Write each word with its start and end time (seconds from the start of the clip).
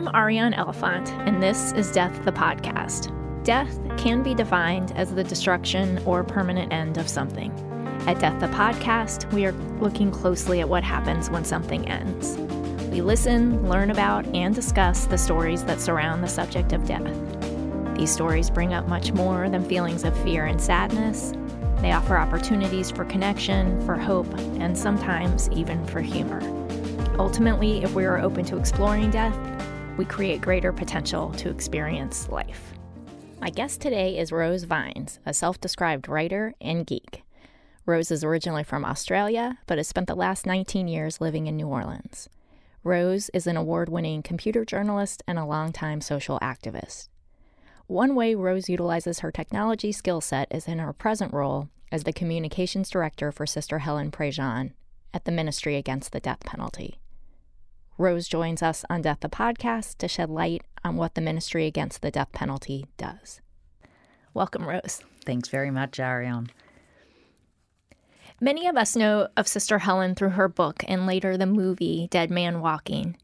I'm 0.00 0.08
Ariane 0.16 0.54
Elefant, 0.54 1.10
and 1.28 1.42
this 1.42 1.72
is 1.72 1.92
Death 1.92 2.24
the 2.24 2.32
Podcast. 2.32 3.12
Death 3.44 3.78
can 3.98 4.22
be 4.22 4.34
defined 4.34 4.92
as 4.96 5.14
the 5.14 5.22
destruction 5.22 6.02
or 6.06 6.24
permanent 6.24 6.72
end 6.72 6.96
of 6.96 7.06
something. 7.06 7.52
At 8.06 8.18
Death 8.18 8.40
the 8.40 8.46
Podcast, 8.46 9.30
we 9.34 9.44
are 9.44 9.52
looking 9.78 10.10
closely 10.10 10.60
at 10.60 10.68
what 10.70 10.84
happens 10.84 11.28
when 11.28 11.44
something 11.44 11.86
ends. 11.86 12.38
We 12.90 13.02
listen, 13.02 13.68
learn 13.68 13.90
about, 13.90 14.24
and 14.28 14.54
discuss 14.54 15.04
the 15.04 15.18
stories 15.18 15.64
that 15.64 15.82
surround 15.82 16.24
the 16.24 16.28
subject 16.28 16.72
of 16.72 16.86
death. 16.86 17.94
These 17.94 18.10
stories 18.10 18.48
bring 18.48 18.72
up 18.72 18.88
much 18.88 19.12
more 19.12 19.50
than 19.50 19.68
feelings 19.68 20.04
of 20.04 20.18
fear 20.22 20.46
and 20.46 20.58
sadness. 20.58 21.34
They 21.82 21.92
offer 21.92 22.16
opportunities 22.16 22.90
for 22.90 23.04
connection, 23.04 23.84
for 23.84 23.96
hope, 23.96 24.32
and 24.60 24.78
sometimes 24.78 25.50
even 25.50 25.86
for 25.88 26.00
humor. 26.00 26.40
Ultimately, 27.18 27.82
if 27.82 27.94
we 27.94 28.06
are 28.06 28.18
open 28.18 28.46
to 28.46 28.56
exploring 28.56 29.10
death, 29.10 29.36
we 30.00 30.06
create 30.06 30.40
greater 30.40 30.72
potential 30.72 31.30
to 31.32 31.50
experience 31.50 32.26
life. 32.30 32.72
My 33.38 33.50
guest 33.50 33.82
today 33.82 34.16
is 34.16 34.32
Rose 34.32 34.64
Vines, 34.64 35.18
a 35.26 35.34
self 35.34 35.60
described 35.60 36.08
writer 36.08 36.54
and 36.58 36.86
geek. 36.86 37.22
Rose 37.84 38.10
is 38.10 38.24
originally 38.24 38.64
from 38.64 38.82
Australia, 38.82 39.58
but 39.66 39.76
has 39.76 39.88
spent 39.88 40.06
the 40.06 40.14
last 40.14 40.46
19 40.46 40.88
years 40.88 41.20
living 41.20 41.48
in 41.48 41.56
New 41.58 41.66
Orleans. 41.66 42.30
Rose 42.82 43.28
is 43.34 43.46
an 43.46 43.58
award 43.58 43.90
winning 43.90 44.22
computer 44.22 44.64
journalist 44.64 45.22
and 45.26 45.38
a 45.38 45.44
longtime 45.44 46.00
social 46.00 46.38
activist. 46.40 47.10
One 47.86 48.14
way 48.14 48.34
Rose 48.34 48.70
utilizes 48.70 49.18
her 49.18 49.30
technology 49.30 49.92
skill 49.92 50.22
set 50.22 50.48
is 50.50 50.66
in 50.66 50.78
her 50.78 50.94
present 50.94 51.34
role 51.34 51.68
as 51.92 52.04
the 52.04 52.14
communications 52.14 52.88
director 52.88 53.30
for 53.30 53.44
Sister 53.44 53.80
Helen 53.80 54.10
Prejean 54.10 54.72
at 55.12 55.26
the 55.26 55.32
Ministry 55.32 55.76
Against 55.76 56.12
the 56.12 56.20
Death 56.20 56.40
Penalty. 56.46 56.96
Rose 58.00 58.26
joins 58.28 58.62
us 58.62 58.82
on 58.88 59.02
Death 59.02 59.18
the 59.20 59.28
Podcast 59.28 59.98
to 59.98 60.08
shed 60.08 60.30
light 60.30 60.62
on 60.82 60.96
what 60.96 61.14
the 61.14 61.20
Ministry 61.20 61.66
Against 61.66 62.00
the 62.00 62.10
Death 62.10 62.32
Penalty 62.32 62.86
does. 62.96 63.42
Welcome, 64.32 64.66
Rose. 64.66 65.02
Thanks 65.26 65.50
very 65.50 65.70
much, 65.70 66.00
Ariane. 66.00 66.48
Many 68.40 68.66
of 68.66 68.78
us 68.78 68.96
know 68.96 69.28
of 69.36 69.46
Sister 69.46 69.80
Helen 69.80 70.14
through 70.14 70.30
her 70.30 70.48
book 70.48 70.82
and 70.88 71.06
later 71.06 71.36
the 71.36 71.44
movie 71.44 72.08
Dead 72.10 72.30
Man 72.30 72.62
Walking. 72.62 73.18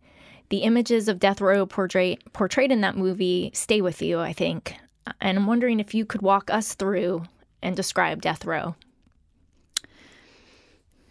The 0.50 0.58
images 0.58 1.08
of 1.08 1.18
death 1.18 1.40
row 1.40 1.64
portray- 1.64 2.18
portrayed 2.34 2.70
in 2.70 2.82
that 2.82 2.98
movie 2.98 3.50
stay 3.54 3.80
with 3.80 4.02
you, 4.02 4.20
I 4.20 4.34
think. 4.34 4.76
And 5.22 5.38
I'm 5.38 5.46
wondering 5.46 5.80
if 5.80 5.94
you 5.94 6.04
could 6.04 6.20
walk 6.20 6.50
us 6.50 6.74
through 6.74 7.22
and 7.62 7.74
describe 7.74 8.20
death 8.20 8.44
row. 8.44 8.74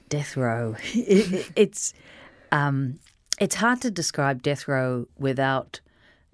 Death 0.08 0.38
row. 0.38 0.76
It, 0.94 1.52
it's 1.56 1.96
um, 2.52 3.00
it's 3.40 3.56
hard 3.56 3.82
to 3.82 3.92
describe 3.92 4.42
death 4.42 4.68
row 4.68 5.08
without 5.18 5.82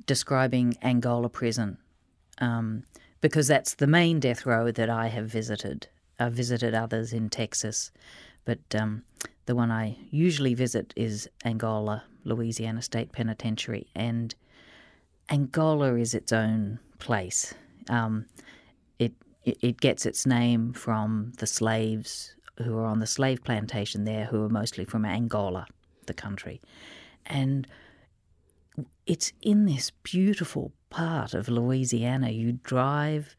describing 0.05 0.77
Angola 0.81 1.29
prison, 1.29 1.77
um, 2.39 2.83
because 3.21 3.47
that's 3.47 3.75
the 3.75 3.87
main 3.87 4.19
death 4.19 4.45
row 4.45 4.71
that 4.71 4.89
I 4.89 5.07
have 5.07 5.27
visited. 5.27 5.87
I've 6.19 6.33
visited 6.33 6.73
others 6.73 7.13
in 7.13 7.29
Texas, 7.29 7.91
but 8.45 8.59
um, 8.75 9.03
the 9.45 9.55
one 9.55 9.71
I 9.71 9.97
usually 10.11 10.53
visit 10.53 10.93
is 10.95 11.27
Angola, 11.43 12.03
Louisiana 12.23 12.81
State 12.81 13.11
Penitentiary, 13.11 13.87
and 13.95 14.35
Angola 15.29 15.95
is 15.95 16.13
its 16.13 16.31
own 16.31 16.79
place. 16.99 17.53
Um, 17.89 18.25
it 18.99 19.13
it 19.43 19.79
gets 19.79 20.05
its 20.05 20.25
name 20.25 20.73
from 20.73 21.33
the 21.37 21.47
slaves 21.47 22.35
who 22.57 22.73
were 22.73 22.85
on 22.85 22.99
the 22.99 23.07
slave 23.07 23.43
plantation 23.43 24.03
there, 24.03 24.25
who 24.25 24.41
were 24.41 24.49
mostly 24.49 24.85
from 24.85 25.05
Angola, 25.05 25.65
the 26.11 26.21
country, 26.21 26.59
and 27.25 27.65
it's 29.05 29.31
in 29.41 29.65
this 29.65 29.91
beautiful 30.03 30.71
part 30.89 31.33
of 31.33 31.47
Louisiana. 31.47 32.29
You 32.29 32.59
drive 32.63 33.35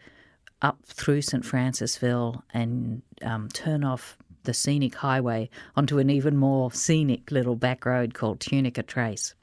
up 0.62 0.78
through 0.87 1.22
St. 1.22 1.44
Francisville 1.44 2.43
and 2.55 3.03
um, 3.22 3.49
turn 3.49 3.84
off 3.84 4.16
the 4.44 4.55
scenic 4.55 4.94
highway 4.94 5.50
onto 5.77 5.99
an 5.99 6.11
even 6.11 6.37
more 6.37 6.72
scenic 6.72 7.31
little 7.31 7.56
back 7.56 7.84
road 7.84 8.15
called 8.15 8.41
Tunica 8.41 8.82
Trace. 8.82 9.34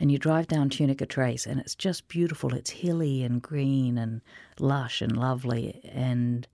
And 0.00 0.12
you 0.12 0.18
drive 0.18 0.46
down 0.46 0.68
Tunica 0.68 1.06
Trace, 1.06 1.44
and 1.46 1.58
it's 1.58 1.74
just 1.74 2.06
beautiful. 2.08 2.54
It's 2.54 2.70
hilly 2.70 3.24
and 3.24 3.42
green 3.42 3.98
and 3.98 4.20
lush 4.60 5.02
and 5.02 5.16
lovely, 5.16 5.80
and 5.92 6.46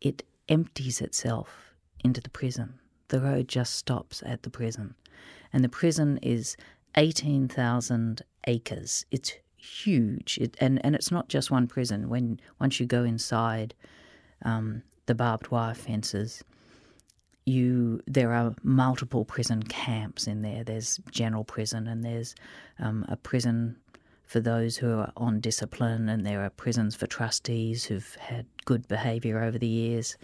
it 0.00 0.22
empties 0.48 1.00
itself 1.00 1.74
into 2.04 2.20
the 2.20 2.28
prison. 2.28 2.78
The 3.12 3.20
road 3.20 3.46
just 3.46 3.76
stops 3.76 4.22
at 4.24 4.42
the 4.42 4.48
prison. 4.48 4.94
And 5.52 5.62
the 5.62 5.68
prison 5.68 6.18
is 6.22 6.56
18,000 6.96 8.22
acres. 8.46 9.04
It's 9.10 9.34
huge, 9.54 10.38
it, 10.40 10.56
and 10.60 10.82
and 10.82 10.94
it's 10.94 11.10
not 11.10 11.28
just 11.28 11.50
one 11.50 11.66
prison. 11.66 12.08
When 12.08 12.40
once 12.58 12.80
you 12.80 12.86
go 12.86 13.04
inside 13.04 13.74
um, 14.46 14.82
the 15.04 15.14
barbed 15.14 15.50
wire 15.50 15.74
fences, 15.74 16.42
you 17.44 18.00
there 18.06 18.32
are 18.32 18.54
multiple 18.62 19.26
prison 19.26 19.62
camps 19.62 20.26
in 20.26 20.40
there. 20.40 20.64
There's 20.64 20.98
general 21.10 21.44
prison, 21.44 21.86
and 21.88 22.02
there's 22.02 22.34
um, 22.78 23.04
a 23.10 23.16
prison 23.18 23.76
for 24.24 24.40
those 24.40 24.78
who 24.78 25.00
are 25.00 25.12
on 25.18 25.38
discipline, 25.40 26.08
and 26.08 26.24
there 26.24 26.42
are 26.42 26.48
prisons 26.48 26.96
for 26.96 27.06
trustees 27.06 27.84
who've 27.84 28.14
had 28.14 28.46
good 28.64 28.88
behaviour 28.88 29.42
over 29.42 29.58
the 29.58 29.66
years, 29.66 30.16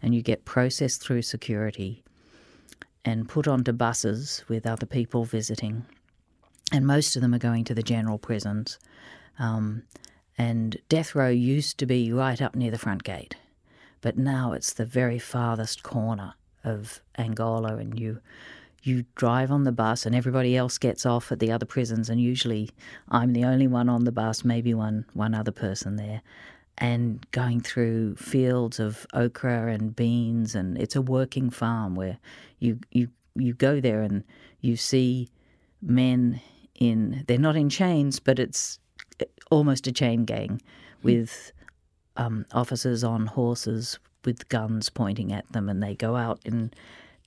and 0.00 0.14
you 0.14 0.22
get 0.22 0.46
processed 0.46 1.02
through 1.02 1.20
security 1.20 2.02
and 3.04 3.28
put 3.28 3.48
onto 3.48 3.72
buses 3.72 4.44
with 4.48 4.66
other 4.66 4.86
people 4.86 5.24
visiting. 5.24 5.84
And 6.72 6.86
most 6.86 7.16
of 7.16 7.22
them 7.22 7.34
are 7.34 7.38
going 7.38 7.64
to 7.64 7.74
the 7.74 7.82
general 7.82 8.18
prisons. 8.18 8.78
Um, 9.38 9.84
and 10.36 10.78
death 10.88 11.14
row 11.14 11.28
used 11.28 11.78
to 11.78 11.86
be 11.86 12.12
right 12.12 12.40
up 12.40 12.54
near 12.54 12.70
the 12.70 12.78
front 12.78 13.04
gate, 13.04 13.36
but 14.00 14.16
now 14.16 14.52
it's 14.52 14.72
the 14.72 14.86
very 14.86 15.18
farthest 15.18 15.82
corner 15.82 16.34
of 16.64 17.00
Angola, 17.18 17.76
and 17.76 17.98
you 17.98 18.20
you 18.82 19.04
drive 19.14 19.50
on 19.50 19.64
the 19.64 19.72
bus, 19.72 20.06
and 20.06 20.14
everybody 20.14 20.56
else 20.56 20.78
gets 20.78 21.04
off 21.04 21.30
at 21.30 21.38
the 21.40 21.52
other 21.52 21.66
prisons, 21.66 22.08
and 22.08 22.20
usually 22.20 22.70
I'm 23.10 23.34
the 23.34 23.44
only 23.44 23.66
one 23.66 23.90
on 23.90 24.04
the 24.04 24.12
bus, 24.12 24.44
maybe 24.44 24.72
one 24.72 25.04
one 25.12 25.34
other 25.34 25.52
person 25.52 25.96
there, 25.96 26.22
and 26.80 27.30
going 27.30 27.60
through 27.60 28.16
fields 28.16 28.80
of 28.80 29.06
okra 29.12 29.70
and 29.72 29.94
beans, 29.94 30.54
and 30.54 30.78
it's 30.78 30.96
a 30.96 31.02
working 31.02 31.50
farm 31.50 31.94
where 31.94 32.18
you 32.58 32.80
you 32.90 33.08
you 33.36 33.54
go 33.54 33.80
there 33.80 34.02
and 34.02 34.24
you 34.60 34.76
see 34.76 35.28
men 35.82 36.40
in 36.74 37.24
they're 37.28 37.38
not 37.38 37.56
in 37.56 37.68
chains, 37.68 38.18
but 38.18 38.38
it's 38.38 38.78
almost 39.50 39.86
a 39.86 39.92
chain 39.92 40.24
gang 40.24 40.60
with 41.02 41.52
um, 42.16 42.46
officers 42.52 43.04
on 43.04 43.26
horses 43.26 43.98
with 44.24 44.48
guns 44.48 44.90
pointing 44.90 45.32
at 45.32 45.50
them, 45.52 45.68
and 45.68 45.82
they 45.82 45.94
go 45.94 46.16
out 46.16 46.40
in 46.44 46.72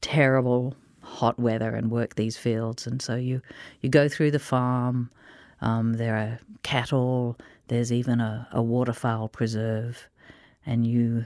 terrible 0.02 0.76
hot 1.02 1.38
weather 1.40 1.76
and 1.76 1.92
work 1.92 2.16
these 2.16 2.38
fields. 2.38 2.88
And 2.88 3.02
so 3.02 3.16
you 3.16 3.42
you 3.82 3.90
go 3.90 4.10
through 4.10 4.32
the 4.32 4.40
farm. 4.40 5.12
Um, 5.62 5.94
there 5.94 6.16
are 6.16 6.40
cattle. 6.64 7.38
There's 7.68 7.92
even 7.92 8.20
a, 8.20 8.48
a 8.52 8.62
waterfowl 8.62 9.30
preserve, 9.30 10.08
and 10.66 10.86
you 10.86 11.26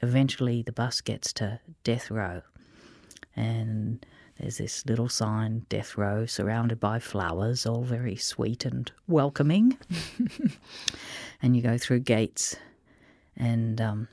eventually 0.00 0.62
the 0.62 0.72
bus 0.72 1.00
gets 1.00 1.32
to 1.34 1.60
death 1.84 2.10
row, 2.10 2.42
and 3.36 4.04
there's 4.38 4.58
this 4.58 4.86
little 4.86 5.08
sign, 5.08 5.66
death 5.68 5.96
row, 5.96 6.24
surrounded 6.26 6.78
by 6.78 6.98
flowers, 7.00 7.66
all 7.66 7.82
very 7.82 8.16
sweet 8.16 8.64
and 8.64 8.90
welcoming. 9.08 9.76
and 11.42 11.56
you 11.56 11.62
go 11.62 11.76
through 11.76 12.00
gates 12.00 12.56
and 13.36 13.80
um, 13.80 14.08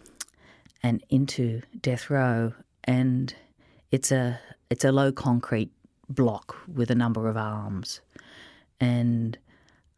and 0.81 1.03
into 1.09 1.61
death 1.81 2.09
row, 2.09 2.53
and 2.83 3.35
it's 3.91 4.11
a 4.11 4.39
it's 4.69 4.83
a 4.83 4.91
low 4.91 5.11
concrete 5.11 5.71
block 6.09 6.55
with 6.67 6.89
a 6.89 6.95
number 6.95 7.27
of 7.27 7.37
arms, 7.37 8.01
and 8.79 9.37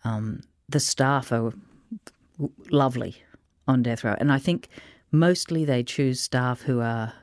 um, 0.04 0.42
the 0.70 0.80
staff 0.80 1.32
are 1.32 1.54
lovely 2.70 3.18
on 3.68 3.84
death 3.84 4.04
row, 4.04 4.16
and 4.20 4.32
I 4.32 4.40
think 4.40 4.70
mostly 5.12 5.66
they 5.66 5.84
choose 5.84 6.20
staff 6.20 6.62
who 6.62 6.82
are 6.82 7.14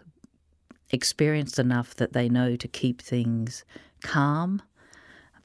experienced 0.90 1.58
enough 1.58 1.94
that 1.96 2.12
they 2.12 2.28
know 2.28 2.56
to 2.56 2.68
keep 2.68 3.02
things 3.02 3.64
calm 4.02 4.62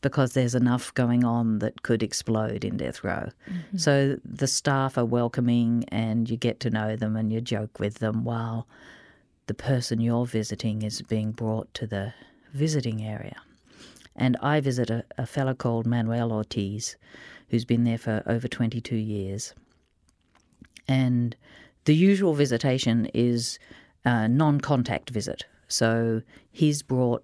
because 0.01 0.33
there's 0.33 0.55
enough 0.55 0.93
going 0.93 1.23
on 1.23 1.59
that 1.59 1.83
could 1.83 2.01
explode 2.01 2.63
in 2.63 2.77
death 2.77 3.03
row. 3.03 3.29
Mm-hmm. 3.49 3.77
So 3.77 4.17
the 4.23 4.47
staff 4.47 4.97
are 4.97 5.05
welcoming 5.05 5.83
and 5.89 6.29
you 6.29 6.37
get 6.37 6.59
to 6.61 6.69
know 6.69 6.95
them 6.95 7.15
and 7.15 7.33
you 7.33 7.41
joke 7.41 7.79
with 7.79 7.95
them 7.95 8.23
while 8.23 8.67
the 9.47 9.53
person 9.53 9.99
you're 9.99 10.25
visiting 10.25 10.83
is 10.83 11.01
being 11.01 11.31
brought 11.31 11.73
to 11.73 11.87
the 11.87 12.13
visiting 12.53 13.03
area. 13.03 13.35
And 14.15 14.37
I 14.41 14.59
visit 14.61 14.89
a, 14.89 15.03
a 15.17 15.25
fellow 15.25 15.53
called 15.53 15.85
Manuel 15.85 16.31
Ortiz, 16.31 16.95
who's 17.49 17.65
been 17.65 17.83
there 17.83 17.97
for 17.97 18.23
over 18.25 18.47
22 18.47 18.95
years. 18.95 19.53
And 20.87 21.35
the 21.85 21.95
usual 21.95 22.33
visitation 22.33 23.09
is 23.13 23.59
a 24.05 24.27
non 24.27 24.59
contact 24.59 25.09
visit. 25.09 25.45
So 25.67 26.21
he's 26.51 26.81
brought 26.81 27.23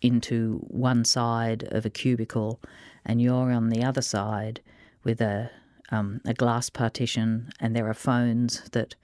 into 0.00 0.58
one 0.68 1.04
side 1.04 1.64
of 1.70 1.86
a 1.86 1.90
cubicle, 1.90 2.60
and 3.04 3.20
you're 3.20 3.52
on 3.52 3.68
the 3.68 3.84
other 3.84 4.02
side 4.02 4.60
with 5.04 5.20
a 5.20 5.50
um, 5.90 6.20
a 6.24 6.32
glass 6.32 6.70
partition, 6.70 7.52
and 7.60 7.76
there 7.76 7.88
are 7.88 7.94
phones 7.94 8.68
that 8.70 8.94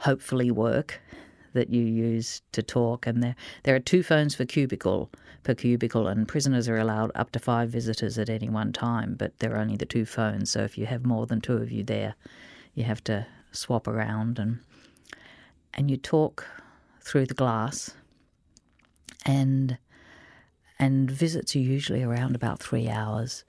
hopefully 0.00 0.50
work 0.50 1.00
that 1.52 1.70
you 1.70 1.82
use 1.82 2.42
to 2.52 2.62
talk. 2.62 3.06
And 3.06 3.22
there 3.22 3.36
there 3.64 3.74
are 3.74 3.80
two 3.80 4.02
phones 4.02 4.36
per 4.36 4.44
cubicle 4.44 5.10
per 5.42 5.54
cubicle, 5.54 6.06
and 6.06 6.28
prisoners 6.28 6.68
are 6.68 6.76
allowed 6.76 7.10
up 7.14 7.32
to 7.32 7.38
five 7.38 7.70
visitors 7.70 8.18
at 8.18 8.28
any 8.28 8.48
one 8.48 8.72
time. 8.72 9.14
But 9.14 9.38
there 9.38 9.54
are 9.54 9.60
only 9.60 9.76
the 9.76 9.86
two 9.86 10.04
phones, 10.04 10.50
so 10.50 10.62
if 10.62 10.76
you 10.76 10.86
have 10.86 11.04
more 11.06 11.26
than 11.26 11.40
two 11.40 11.56
of 11.56 11.70
you 11.70 11.82
there, 11.82 12.14
you 12.74 12.84
have 12.84 13.02
to 13.04 13.26
swap 13.52 13.88
around 13.88 14.38
and 14.38 14.60
and 15.74 15.90
you 15.90 15.96
talk 15.96 16.46
through 17.00 17.26
the 17.26 17.34
glass. 17.34 17.94
And 19.24 19.78
and 20.78 21.10
visits 21.10 21.54
are 21.54 21.60
usually 21.60 22.02
around 22.02 22.34
about 22.34 22.60
three 22.60 22.88
hours. 22.88 23.44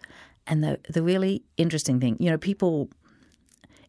And 0.48 0.64
the 0.64 0.80
the 0.90 1.04
really 1.04 1.44
interesting 1.58 2.00
thing, 2.00 2.18
you 2.20 2.30
know, 2.30 2.38
people 2.38 2.90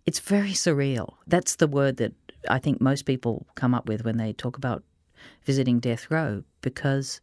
it's 0.05 0.21
very 0.21 0.53
surreal. 0.53 1.15
That's 1.27 1.57
the 1.57 1.69
word 1.69 1.97
that 1.99 2.13
I 2.49 2.59
think 2.59 2.81
most 2.81 3.03
people 3.03 3.47
come 3.55 3.75
up 3.75 3.89
with 3.89 4.05
when 4.05 4.17
they 4.17 4.33
talk 4.33 4.57
about 4.57 4.83
visiting 5.45 5.81
death 5.81 6.11
row 6.11 6.43
because 6.61 7.21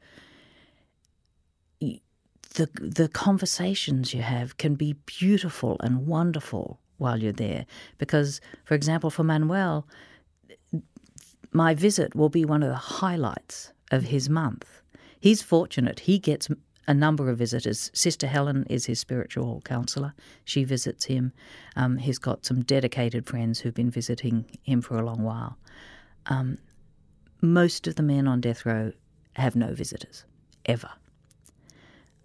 the 1.80 2.68
the 2.74 3.10
conversations 3.10 4.14
you 4.14 4.22
have 4.22 4.58
can 4.58 4.76
be 4.76 4.94
beautiful 5.06 5.78
and 5.82 6.08
wonderful 6.08 6.80
while 6.98 7.22
you're 7.22 7.32
there. 7.32 7.66
Because 7.98 8.42
for 8.66 8.74
example 8.74 9.10
for 9.10 9.24
Manuel 9.24 9.88
my 11.52 11.74
visit 11.74 12.16
will 12.16 12.30
be 12.30 12.46
one 12.46 12.62
of 12.62 12.70
the 12.70 12.76
highlights 12.76 13.72
of 13.92 14.04
his 14.04 14.30
month. 14.30 14.82
He's 15.20 15.42
fortunate. 15.42 16.02
He 16.02 16.20
gets 16.20 16.48
a 16.90 16.94
number 16.94 17.30
of 17.30 17.38
visitors. 17.38 17.92
Sister 17.94 18.26
Helen 18.26 18.66
is 18.68 18.88
his 18.88 19.00
spiritual 19.00 19.62
counselor. 19.62 20.16
She 20.44 20.64
visits 20.64 21.06
him. 21.06 21.32
Um, 21.76 21.98
he's 21.98 22.18
got 22.18 22.46
some 22.46 22.64
dedicated 22.64 23.28
friends 23.28 23.60
who've 23.60 23.76
been 23.76 23.92
visiting 23.92 24.46
him 24.64 24.82
for 24.82 24.98
a 24.98 25.06
long 25.06 25.22
while. 25.22 25.56
Um, 26.26 26.58
most 27.42 27.86
of 27.86 27.94
the 27.94 28.02
men 28.02 28.28
on 28.28 28.42
death 28.42 28.66
row 28.66 28.92
have 29.34 29.56
no 29.56 29.76
visitors, 29.76 30.26
ever. 30.66 30.90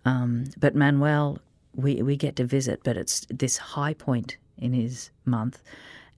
Um, 0.06 0.46
but 0.56 0.74
Manuel, 0.74 1.40
we, 1.74 2.00
we 2.00 2.16
get 2.16 2.36
to 2.36 2.44
visit, 2.44 2.80
but 2.84 2.96
it's 2.96 3.26
this 3.28 3.58
high 3.58 3.92
point 3.92 4.38
in 4.56 4.72
his 4.72 5.10
month. 5.26 5.62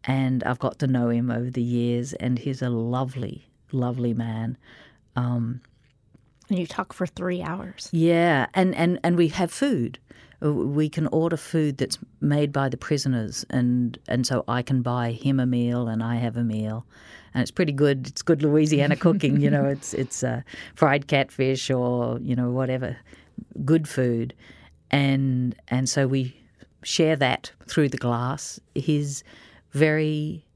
And 0.04 0.44
I've 0.44 0.60
got 0.60 0.78
to 0.78 0.87
know 0.87 1.08
him 1.08 1.32
over 1.32 1.50
the 1.50 1.62
years, 1.62 2.12
and 2.12 2.38
he's 2.38 2.62
a 2.62 2.70
lovely, 2.70 3.49
lovely 3.72 4.14
man. 4.14 4.56
Um, 5.16 5.62
and 6.48 6.58
you 6.58 6.66
talk 6.66 6.93
for 6.93 7.06
three 7.06 7.43
hours. 7.43 7.88
Yeah, 7.93 8.46
and, 8.54 8.75
and, 8.75 9.00
and 9.02 9.16
we 9.16 9.28
have 9.28 9.50
food. 9.50 9.98
Uh, 10.44 10.52
we 10.52 10.88
can 10.88 11.06
order 11.08 11.37
food 11.37 11.78
that's 11.78 11.98
made 12.20 12.52
by 12.52 12.69
the 12.69 12.76
prisoners, 12.76 13.44
and, 13.50 13.98
and 14.08 14.26
so 14.26 14.44
I 14.46 14.62
can 14.62 14.82
buy 14.82 15.12
him 15.12 15.40
a 15.40 15.46
meal 15.46 15.88
and 15.88 16.02
I 16.02 16.16
have 16.16 16.37
a 16.37 16.44
meal. 16.44 16.87
And 17.34 17.43
it's 17.43 17.50
pretty 17.50 17.72
good. 17.72 18.06
It's 18.06 18.22
good 18.22 18.43
Louisiana 18.43 18.96
cooking, 19.06 19.40
you 19.40 19.50
know. 19.50 19.64
It's 19.64 19.93
it's 19.93 20.22
uh, 20.22 20.40
fried 20.75 21.06
catfish 21.06 21.70
or 21.70 22.19
you 22.20 22.34
know 22.34 22.50
whatever, 22.50 22.96
good 23.62 23.87
food, 23.87 24.32
and 24.90 25.54
and 25.69 25.87
so 25.87 26.06
we 26.06 26.34
share 26.82 27.14
that 27.16 27.52
through 27.66 27.90
the 27.90 27.99
glass. 27.99 28.58
He's 28.75 29.22
very 29.72 30.46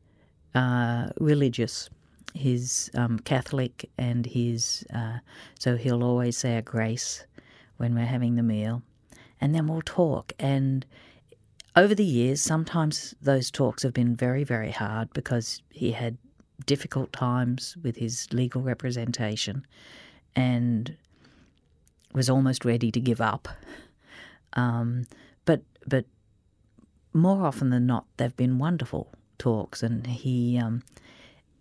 uh, 0.54 1.08
religious, 1.18 1.90
he's 2.34 2.90
um, 2.94 3.18
Catholic 3.18 3.90
and 3.98 4.26
he's 4.26 4.84
uh, 4.94 5.18
so 5.58 5.76
he'll 5.76 6.04
always 6.04 6.36
say 6.36 6.56
a 6.56 6.62
grace 6.62 7.24
when 7.76 7.94
we're 7.94 8.04
having 8.04 8.36
the 8.36 8.42
meal, 8.42 8.82
and 9.40 9.54
then 9.54 9.66
we'll 9.66 9.82
talk. 9.82 10.32
And 10.38 10.84
over 11.76 11.94
the 11.94 12.04
years, 12.04 12.42
sometimes 12.42 13.14
those 13.22 13.50
talks 13.50 13.82
have 13.82 13.94
been 13.94 14.14
very, 14.14 14.44
very 14.44 14.70
hard 14.70 15.12
because 15.12 15.62
he 15.70 15.92
had 15.92 16.18
difficult 16.66 17.12
times 17.12 17.76
with 17.82 17.96
his 17.96 18.30
legal 18.32 18.60
representation, 18.62 19.66
and 20.36 20.96
was 22.12 22.28
almost 22.28 22.64
ready 22.64 22.90
to 22.90 23.00
give 23.00 23.20
up. 23.20 23.48
Um, 24.54 25.06
but 25.44 25.62
but 25.86 26.06
more 27.12 27.46
often 27.46 27.70
than 27.70 27.86
not, 27.86 28.04
they've 28.16 28.36
been 28.36 28.58
wonderful 28.58 29.12
talks, 29.38 29.80
and 29.82 30.04
he 30.06 30.58
um, 30.58 30.82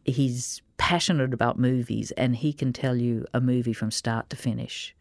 he's 0.06 0.62
passionate 0.78 1.34
about 1.34 1.60
movies 1.60 2.12
and 2.12 2.36
he 2.36 2.54
can 2.54 2.74
tell 2.74 2.96
you 2.96 3.25
a 3.34 3.42
movie 3.42 3.74
from 3.74 3.92
start 3.92 4.30
to 4.30 4.36
finish 4.36 4.96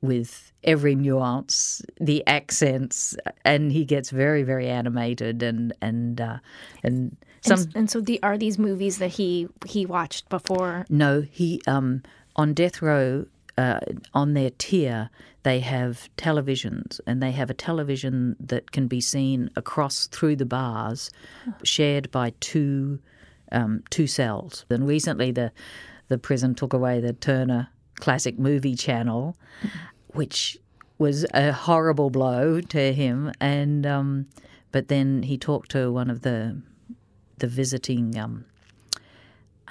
with 0.00 0.52
every 0.64 0.94
nuance, 0.94 1.82
the 2.00 2.24
accents, 2.26 3.16
and 3.44 3.72
he 3.72 3.84
gets 3.84 4.10
very, 4.10 4.42
very 4.42 4.68
animated 4.68 5.42
and 5.42 5.72
and 5.82 6.20
uh, 6.20 6.38
and 6.82 7.16
some. 7.40 7.60
And, 7.60 7.76
and, 7.76 7.90
so, 7.90 8.00
the 8.00 8.22
are 8.22 8.38
these 8.38 8.58
movies 8.58 8.98
that 8.98 9.08
he 9.08 9.48
he 9.66 9.86
watched 9.86 10.28
before? 10.28 10.86
No, 10.88 11.22
he 11.22 11.60
um, 11.66 12.02
on 12.36 12.54
death 12.54 12.82
row. 12.82 13.26
Uh, 13.56 13.80
on 14.14 14.34
their 14.34 14.50
tier, 14.50 15.10
they 15.42 15.58
have 15.58 16.08
televisions, 16.16 17.00
and 17.08 17.20
they 17.20 17.32
have 17.32 17.50
a 17.50 17.54
television 17.54 18.36
that 18.38 18.70
can 18.70 18.86
be 18.86 19.00
seen 19.00 19.50
across 19.56 20.06
through 20.06 20.36
the 20.36 20.46
bars, 20.46 21.10
shared 21.64 22.08
by 22.12 22.32
two 22.38 23.00
um, 23.52 23.82
two 23.90 24.06
cells. 24.06 24.64
And 24.70 24.86
recently, 24.86 25.30
the 25.30 25.52
the 26.08 26.18
prison 26.18 26.54
took 26.54 26.72
away 26.72 27.00
the 27.00 27.12
Turner 27.12 27.68
Classic 27.96 28.38
Movie 28.38 28.74
Channel, 28.74 29.36
which 30.08 30.58
was 30.98 31.26
a 31.34 31.52
horrible 31.52 32.10
blow 32.10 32.60
to 32.60 32.92
him. 32.92 33.32
And 33.40 33.86
um, 33.86 34.26
but 34.72 34.88
then 34.88 35.22
he 35.22 35.38
talked 35.38 35.70
to 35.72 35.92
one 35.92 36.10
of 36.10 36.22
the 36.22 36.60
the 37.38 37.46
visiting. 37.46 38.18
Um, 38.18 38.44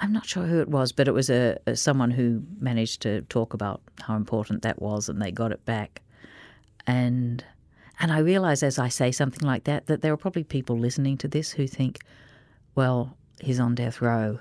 I'm 0.00 0.12
not 0.12 0.26
sure 0.26 0.44
who 0.44 0.60
it 0.60 0.68
was, 0.68 0.92
but 0.92 1.08
it 1.08 1.12
was 1.12 1.28
a, 1.28 1.58
a 1.66 1.76
someone 1.76 2.12
who 2.12 2.44
managed 2.60 3.02
to 3.02 3.22
talk 3.22 3.52
about 3.52 3.82
how 4.00 4.14
important 4.16 4.62
that 4.62 4.80
was, 4.80 5.08
and 5.08 5.20
they 5.20 5.32
got 5.32 5.52
it 5.52 5.64
back. 5.64 6.02
And 6.86 7.44
and 8.00 8.12
I 8.12 8.18
realize 8.18 8.62
as 8.62 8.78
I 8.78 8.88
say 8.88 9.10
something 9.12 9.46
like 9.46 9.64
that 9.64 9.86
that 9.86 10.02
there 10.02 10.12
are 10.12 10.16
probably 10.16 10.44
people 10.44 10.78
listening 10.78 11.18
to 11.18 11.28
this 11.28 11.50
who 11.50 11.66
think, 11.66 11.98
well, 12.74 13.17
he's 13.40 13.60
on 13.60 13.74
death 13.74 14.00
row. 14.00 14.38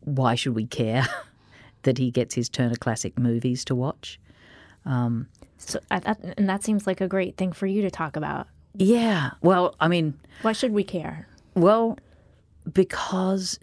Why 0.00 0.34
should 0.34 0.54
we 0.54 0.66
care 0.66 1.06
that 1.82 1.98
he 1.98 2.10
gets 2.10 2.34
his 2.34 2.48
Turner 2.48 2.76
Classic 2.76 3.18
movies 3.18 3.64
to 3.66 3.74
watch? 3.74 4.18
Um, 4.84 5.28
so, 5.58 5.78
and 5.90 6.48
that 6.48 6.64
seems 6.64 6.86
like 6.86 7.00
a 7.00 7.08
great 7.08 7.36
thing 7.36 7.52
for 7.52 7.66
you 7.66 7.82
to 7.82 7.90
talk 7.90 8.16
about. 8.16 8.48
Yeah. 8.74 9.30
Well, 9.42 9.76
I 9.80 9.88
mean, 9.88 10.18
why 10.42 10.52
should 10.52 10.72
we 10.72 10.82
care? 10.82 11.28
Well, 11.54 11.98
because 12.72 13.60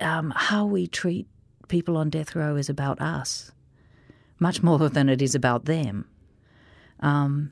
um, 0.00 0.32
how 0.34 0.66
we 0.66 0.86
treat 0.86 1.26
people 1.68 1.96
on 1.96 2.10
death 2.10 2.34
row 2.34 2.56
is 2.56 2.68
about 2.68 3.00
us, 3.00 3.52
much 4.38 4.62
more 4.62 4.88
than 4.88 5.08
it 5.08 5.22
is 5.22 5.34
about 5.34 5.66
them. 5.66 6.06
Um, 7.00 7.50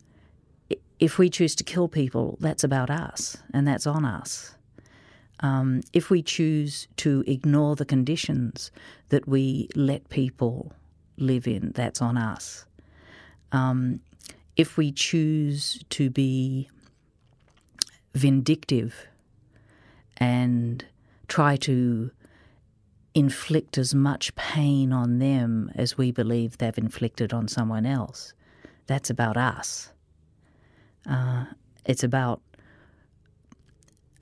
if 0.99 1.19
we 1.19 1.31
choose 1.31 1.55
to 1.57 1.65
kill 1.65 1.89
people, 1.89 2.37
that's 2.41 2.65
about 2.65 2.91
us, 2.91 3.37
and 3.55 3.67
that's 3.67 3.87
on 3.87 4.05
us. 4.05 4.57
Um, 5.41 5.83
if 5.93 6.11
we 6.11 6.23
choose 6.23 6.89
to 6.97 7.23
ignore 7.27 7.77
the 7.77 7.85
conditions 7.85 8.71
that 9.11 9.29
we 9.29 9.69
let 9.75 10.09
people 10.09 10.73
live 11.17 11.47
in, 11.47 11.73
that's 11.75 12.03
on 12.03 12.17
us. 12.17 12.67
Um, 13.53 14.01
if 14.57 14.77
we 14.77 14.91
choose 14.91 15.83
to 15.91 16.11
be 16.11 16.69
vindictive 18.15 19.07
and 20.17 20.85
try 21.29 21.57
to 21.57 22.11
inflict 23.15 23.79
as 23.79 23.95
much 23.95 24.35
pain 24.35 24.93
on 24.93 25.19
them 25.19 25.71
as 25.75 25.97
we 25.97 26.11
believe 26.11 26.59
they've 26.59 26.79
inflicted 26.79 27.33
on 27.33 27.47
someone 27.49 27.87
else, 27.87 28.33
that's 28.87 29.11
about 29.11 29.37
us. 29.37 29.93
Uh, 31.09 31.45
it's 31.85 32.03
about 32.03 32.41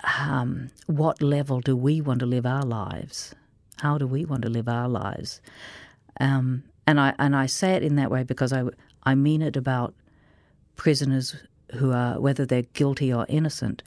um, 0.05 0.71
what 0.87 1.23
level 1.23 1.61
do 1.61 1.77
we 1.77 2.01
want 2.01 2.21
to 2.21 2.27
live 2.27 2.47
our 2.47 2.63
lives? 2.63 3.35
How 3.81 3.99
do 3.99 4.07
we 4.07 4.25
want 4.25 4.43
to 4.43 4.49
live 4.49 4.69
our 4.69 4.89
lives? 4.89 5.41
Um, 6.21 6.65
and 6.87 7.01
I 7.01 7.15
and 7.19 7.35
I 7.35 7.47
say 7.47 7.73
it 7.73 7.83
in 7.83 7.97
that 7.97 8.11
way 8.11 8.23
because 8.23 8.53
I 8.53 8.65
I 9.05 9.15
mean 9.15 9.43
it 9.43 9.57
about 9.57 9.95
prisoners 10.77 11.37
who 11.75 11.93
are 11.93 12.21
whether 12.21 12.47
they're 12.47 12.63
guilty 12.63 13.13
or 13.13 13.27
innocent. 13.29 13.83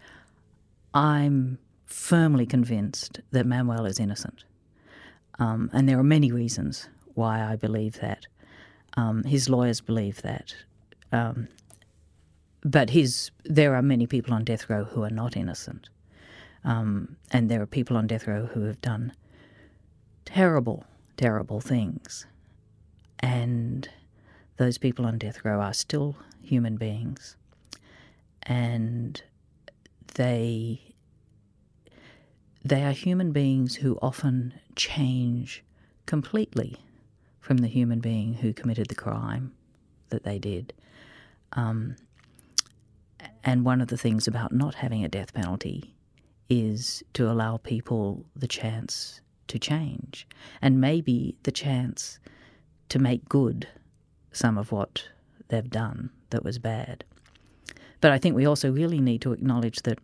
I'm 0.93 1.59
firmly 1.85 2.45
convinced 2.45 3.21
that 3.31 3.45
Manuel 3.45 3.85
is 3.85 3.99
innocent, 3.99 4.43
um, 5.39 5.69
and 5.73 5.87
there 5.87 5.99
are 5.99 6.03
many 6.03 6.31
reasons 6.31 6.89
why 7.15 7.43
I 7.43 7.55
believe 7.55 7.99
that. 7.99 8.27
Um, 8.97 9.23
his 9.23 9.49
lawyers 9.49 9.81
believe 9.81 10.21
that. 10.23 10.55
Um, 11.11 11.47
but 12.63 12.89
his, 12.89 13.31
there 13.45 13.75
are 13.75 13.81
many 13.81 14.07
people 14.07 14.33
on 14.33 14.43
death 14.43 14.69
row 14.69 14.83
who 14.83 15.03
are 15.03 15.09
not 15.09 15.37
innocent. 15.37 15.89
Um, 16.63 17.15
and 17.31 17.49
there 17.49 17.61
are 17.61 17.65
people 17.65 17.95
on 17.97 18.07
death 18.07 18.27
row 18.27 18.47
who 18.47 18.63
have 18.63 18.81
done 18.81 19.13
terrible, 20.25 20.85
terrible 21.17 21.59
things. 21.61 22.25
and 23.19 23.89
those 24.57 24.77
people 24.77 25.05
on 25.05 25.17
death 25.17 25.43
row 25.45 25.59
are 25.61 25.73
still 25.73 26.17
human 26.41 26.75
beings, 26.75 27.37
and 28.43 29.21
they 30.15 30.81
they 32.63 32.83
are 32.83 32.91
human 32.91 33.31
beings 33.31 33.75
who 33.75 33.97
often 34.01 34.53
change 34.75 35.63
completely 36.05 36.75
from 37.39 37.57
the 37.59 37.67
human 37.67 37.99
being 37.99 38.33
who 38.35 38.53
committed 38.53 38.87
the 38.87 38.95
crime 38.95 39.53
that 40.09 40.23
they 40.23 40.37
did. 40.37 40.73
Um, 41.53 41.95
and 43.43 43.63
one 43.63 43.79
of 43.81 43.87
the 43.87 43.97
things 43.97 44.27
about 44.27 44.51
not 44.51 44.75
having 44.75 45.03
a 45.05 45.07
death 45.07 45.33
penalty 45.33 45.93
is 46.49 47.03
to 47.13 47.29
allow 47.29 47.57
people 47.57 48.25
the 48.35 48.47
chance 48.47 49.21
to 49.47 49.59
change 49.59 50.27
and 50.61 50.81
maybe 50.81 51.35
the 51.43 51.51
chance 51.51 52.19
to 52.89 52.99
make 52.99 53.29
good 53.29 53.67
some 54.31 54.57
of 54.57 54.71
what 54.71 55.07
they've 55.49 55.69
done 55.69 56.09
that 56.29 56.43
was 56.43 56.59
bad. 56.59 57.03
But 58.01 58.11
I 58.11 58.17
think 58.17 58.35
we 58.35 58.45
also 58.45 58.71
really 58.71 58.99
need 58.99 59.21
to 59.21 59.33
acknowledge 59.33 59.81
that 59.83 59.99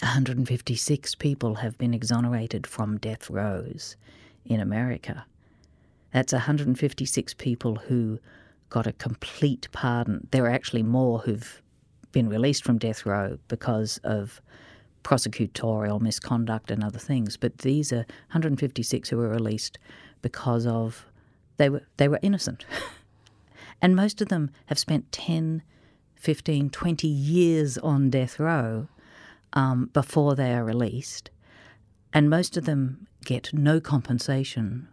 156 0.00 1.14
people 1.14 1.56
have 1.56 1.78
been 1.78 1.94
exonerated 1.94 2.66
from 2.66 2.98
death 2.98 3.30
rows 3.30 3.96
in 4.44 4.60
America. 4.60 5.24
That's 6.12 6.32
156 6.32 7.34
people 7.34 7.76
who 7.76 8.18
got 8.68 8.86
a 8.86 8.92
complete 8.92 9.68
pardon. 9.72 10.26
There 10.30 10.44
are 10.44 10.50
actually 10.50 10.82
more 10.82 11.20
who've 11.20 11.62
been 12.12 12.28
released 12.28 12.64
from 12.64 12.78
death 12.78 13.06
row 13.06 13.38
because 13.48 13.98
of 13.98 14.40
prosecutorial 15.06 16.00
misconduct 16.00 16.68
and 16.68 16.82
other 16.82 16.98
things. 16.98 17.36
But 17.36 17.58
these 17.58 17.92
are 17.92 18.04
156 18.32 19.08
who 19.08 19.16
were 19.16 19.28
released 19.28 19.78
because 20.20 20.66
of 20.66 21.06
they 21.58 21.68
were 21.70 21.82
they 21.96 22.08
were 22.08 22.18
innocent. 22.22 22.66
and 23.80 23.94
most 23.94 24.20
of 24.20 24.28
them 24.28 24.50
have 24.66 24.80
spent 24.80 25.12
10, 25.12 25.62
15, 26.16 26.70
20 26.70 27.06
years 27.06 27.78
on 27.78 28.10
death 28.10 28.40
row 28.40 28.88
um, 29.52 29.90
before 29.92 30.34
they 30.34 30.52
are 30.52 30.64
released. 30.64 31.30
And 32.12 32.28
most 32.28 32.56
of 32.56 32.64
them 32.64 33.06
get 33.24 33.54
no 33.54 33.78
compensation 33.80 34.88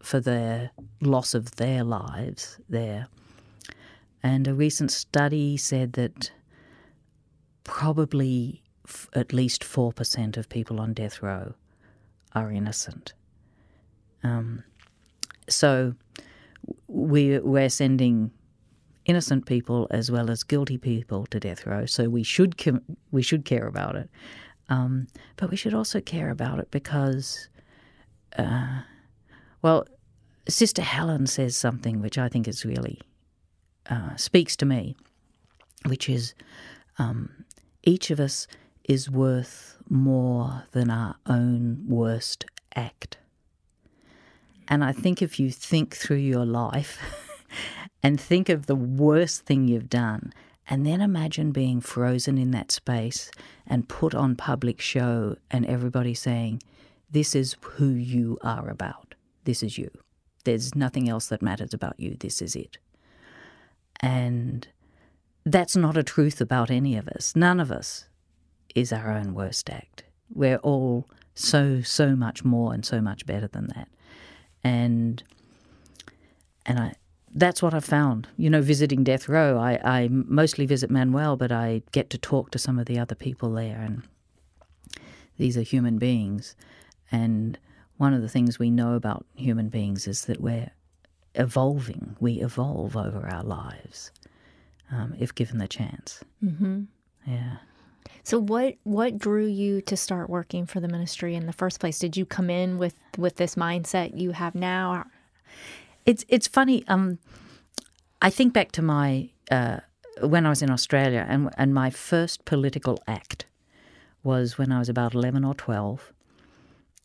for 0.00 0.20
their 0.20 0.70
loss 1.00 1.34
of 1.34 1.56
their 1.56 1.82
lives 1.82 2.60
there. 2.68 3.08
And 4.22 4.46
a 4.46 4.54
recent 4.54 4.92
study 4.92 5.56
said 5.56 5.94
that 5.94 6.30
probably 7.64 8.62
f- 8.88 9.08
at 9.12 9.32
least 9.32 9.62
4% 9.62 10.36
of 10.36 10.48
people 10.48 10.80
on 10.80 10.92
death 10.94 11.22
row 11.22 11.54
are 12.34 12.50
innocent. 12.50 13.12
Um, 14.22 14.64
so 15.48 15.94
we, 16.86 17.38
we're 17.38 17.70
sending 17.70 18.30
innocent 19.08 19.46
people 19.46 19.88
as 19.90 20.10
well 20.10 20.30
as 20.30 20.42
guilty 20.42 20.76
people 20.76 21.26
to 21.26 21.40
death 21.40 21.66
row. 21.66 21.86
So 21.86 22.08
we 22.08 22.22
should 22.22 22.54
we 23.10 23.22
should 23.22 23.44
care 23.44 23.66
about 23.66 23.96
it, 23.96 24.10
um, 24.68 25.06
but 25.36 25.50
we 25.50 25.56
should 25.56 25.74
also 25.74 26.00
care 26.00 26.30
about 26.30 26.58
it 26.58 26.70
because, 26.70 27.48
uh, 28.36 28.82
well, 29.62 29.86
Sister 30.48 30.82
Helen 30.82 31.26
says 31.26 31.56
something 31.56 32.00
which 32.00 32.18
I 32.18 32.28
think 32.28 32.46
is 32.46 32.64
really 32.64 33.00
uh, 33.88 34.14
speaks 34.16 34.56
to 34.56 34.66
me, 34.66 34.94
which 35.86 36.08
is 36.08 36.34
um, 36.98 37.44
each 37.82 38.10
of 38.10 38.20
us 38.20 38.46
is 38.88 39.10
worth 39.10 39.76
more 39.88 40.64
than 40.72 40.90
our 40.90 41.14
own 41.26 41.84
worst 41.86 42.46
act. 42.74 43.18
And 44.66 44.82
I 44.82 44.92
think 44.92 45.22
if 45.22 45.38
you 45.38 45.50
think 45.50 45.94
through 45.94 46.16
your 46.16 46.46
life 46.46 46.98
and 48.02 48.18
think 48.20 48.48
of 48.48 48.66
the 48.66 48.74
worst 48.74 49.44
thing 49.44 49.68
you've 49.68 49.90
done, 49.90 50.32
and 50.70 50.86
then 50.86 51.00
imagine 51.00 51.52
being 51.52 51.80
frozen 51.80 52.36
in 52.36 52.50
that 52.50 52.70
space 52.70 53.30
and 53.66 53.88
put 53.88 54.14
on 54.14 54.36
public 54.36 54.80
show, 54.80 55.36
and 55.50 55.64
everybody 55.66 56.12
saying, 56.14 56.62
This 57.10 57.34
is 57.34 57.56
who 57.60 57.88
you 57.88 58.38
are 58.42 58.68
about. 58.68 59.14
This 59.44 59.62
is 59.62 59.78
you. 59.78 59.90
There's 60.44 60.74
nothing 60.74 61.08
else 61.08 61.28
that 61.28 61.42
matters 61.42 61.72
about 61.72 61.98
you. 61.98 62.16
This 62.18 62.42
is 62.42 62.54
it. 62.54 62.78
And 64.00 64.68
that's 65.44 65.76
not 65.76 65.96
a 65.96 66.02
truth 66.02 66.40
about 66.40 66.70
any 66.70 66.96
of 66.96 67.08
us. 67.08 67.34
None 67.34 67.60
of 67.60 67.72
us 67.72 68.07
is 68.80 68.92
our 68.92 69.12
own 69.12 69.34
worst 69.34 69.70
act. 69.70 70.04
We're 70.32 70.58
all 70.58 71.08
so, 71.34 71.82
so 71.82 72.14
much 72.14 72.44
more 72.44 72.74
and 72.74 72.84
so 72.84 73.00
much 73.00 73.26
better 73.26 73.48
than 73.48 73.68
that. 73.68 73.88
And 74.62 75.22
and 76.66 76.78
I 76.78 76.94
that's 77.34 77.62
what 77.62 77.74
I've 77.74 77.84
found. 77.84 78.28
You 78.36 78.50
know, 78.50 78.62
visiting 78.62 79.04
death 79.04 79.28
row, 79.28 79.58
I, 79.58 79.78
I 79.84 80.08
mostly 80.10 80.66
visit 80.66 80.90
Manuel, 80.90 81.36
but 81.36 81.52
I 81.52 81.82
get 81.92 82.10
to 82.10 82.18
talk 82.18 82.50
to 82.50 82.58
some 82.58 82.78
of 82.78 82.86
the 82.86 82.98
other 82.98 83.14
people 83.14 83.52
there, 83.52 83.80
and 83.80 84.02
these 85.36 85.56
are 85.56 85.62
human 85.62 85.98
beings. 85.98 86.56
And 87.10 87.58
one 87.96 88.14
of 88.14 88.22
the 88.22 88.28
things 88.28 88.58
we 88.58 88.70
know 88.70 88.94
about 88.94 89.26
human 89.34 89.68
beings 89.68 90.06
is 90.06 90.24
that 90.26 90.40
we're 90.40 90.70
evolving. 91.34 92.16
We 92.20 92.34
evolve 92.40 92.96
over 92.96 93.26
our 93.28 93.42
lives 93.42 94.10
um, 94.90 95.14
if 95.18 95.34
given 95.34 95.58
the 95.58 95.68
chance. 95.68 96.22
Mm-hmm. 96.42 96.82
Yeah. 97.26 97.56
So 98.28 98.38
what 98.38 98.74
what 98.84 99.16
drew 99.16 99.46
you 99.46 99.80
to 99.80 99.96
start 99.96 100.28
working 100.28 100.66
for 100.66 100.80
the 100.80 100.88
ministry 100.88 101.34
in 101.34 101.46
the 101.46 101.52
first 101.54 101.80
place? 101.80 101.98
Did 101.98 102.14
you 102.14 102.26
come 102.26 102.50
in 102.50 102.76
with 102.76 102.94
with 103.16 103.36
this 103.36 103.54
mindset 103.54 104.20
you 104.20 104.32
have 104.32 104.54
now? 104.54 105.06
It's 106.04 106.26
it's 106.28 106.46
funny. 106.46 106.84
Um, 106.88 107.20
I 108.20 108.28
think 108.28 108.52
back 108.52 108.70
to 108.72 108.82
my 108.82 109.30
uh, 109.50 109.78
when 110.20 110.44
I 110.44 110.50
was 110.50 110.60
in 110.60 110.70
Australia, 110.70 111.24
and 111.26 111.48
and 111.56 111.72
my 111.72 111.88
first 111.88 112.44
political 112.44 113.02
act 113.06 113.46
was 114.22 114.58
when 114.58 114.72
I 114.72 114.78
was 114.78 114.90
about 114.90 115.14
eleven 115.14 115.42
or 115.42 115.54
twelve, 115.54 116.12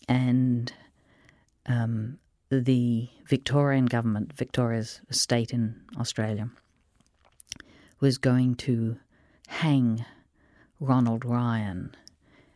and 0.10 0.74
um, 1.68 2.20
the 2.50 3.08
Victorian 3.30 3.86
government, 3.86 4.34
Victoria's 4.34 5.00
state 5.10 5.54
in 5.54 5.84
Australia, 5.98 6.50
was 8.02 8.18
going 8.18 8.56
to 8.56 8.98
hang 9.48 10.04
Ronald 10.84 11.24
Ryan, 11.24 11.96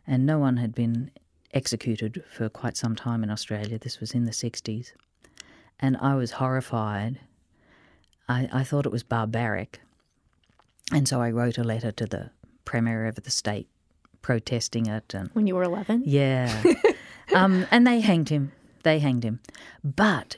and 0.06 0.26
no 0.26 0.38
one 0.38 0.58
had 0.58 0.76
been 0.76 1.12
executed 1.54 2.24
for 2.30 2.50
quite 2.50 2.76
some 2.76 2.96
time 2.96 3.24
in 3.24 3.30
Australia. 3.30 3.80
This 3.80 4.00
was 4.00 4.12
in 4.12 4.26
the 4.26 4.32
60s. 4.32 4.92
And 5.80 5.96
I 5.98 6.16
was 6.16 6.32
horrified. 6.32 7.20
I, 8.28 8.50
I 8.52 8.64
thought 8.64 8.86
it 8.86 8.92
was 8.92 9.04
barbaric. 9.04 9.80
And 10.92 11.08
so 11.08 11.22
I 11.22 11.32
wrote 11.32 11.58
a 11.58 11.64
letter 11.64 11.92
to 11.92 12.06
the 12.06 12.32
Premier 12.66 13.06
of 13.06 13.16
the 13.16 13.32
state 13.32 13.68
protesting 14.22 14.88
it. 14.88 15.14
And 15.14 15.30
When 15.34 15.48
you 15.48 15.56
were 15.56 15.64
11? 15.64 16.04
Yeah. 16.06 16.64
um, 17.34 17.66
and 17.72 17.88
they 17.88 18.02
hanged 18.02 18.30
him. 18.30 18.52
They 18.84 19.00
hanged 19.00 19.24
him. 19.24 19.40
But 19.84 20.38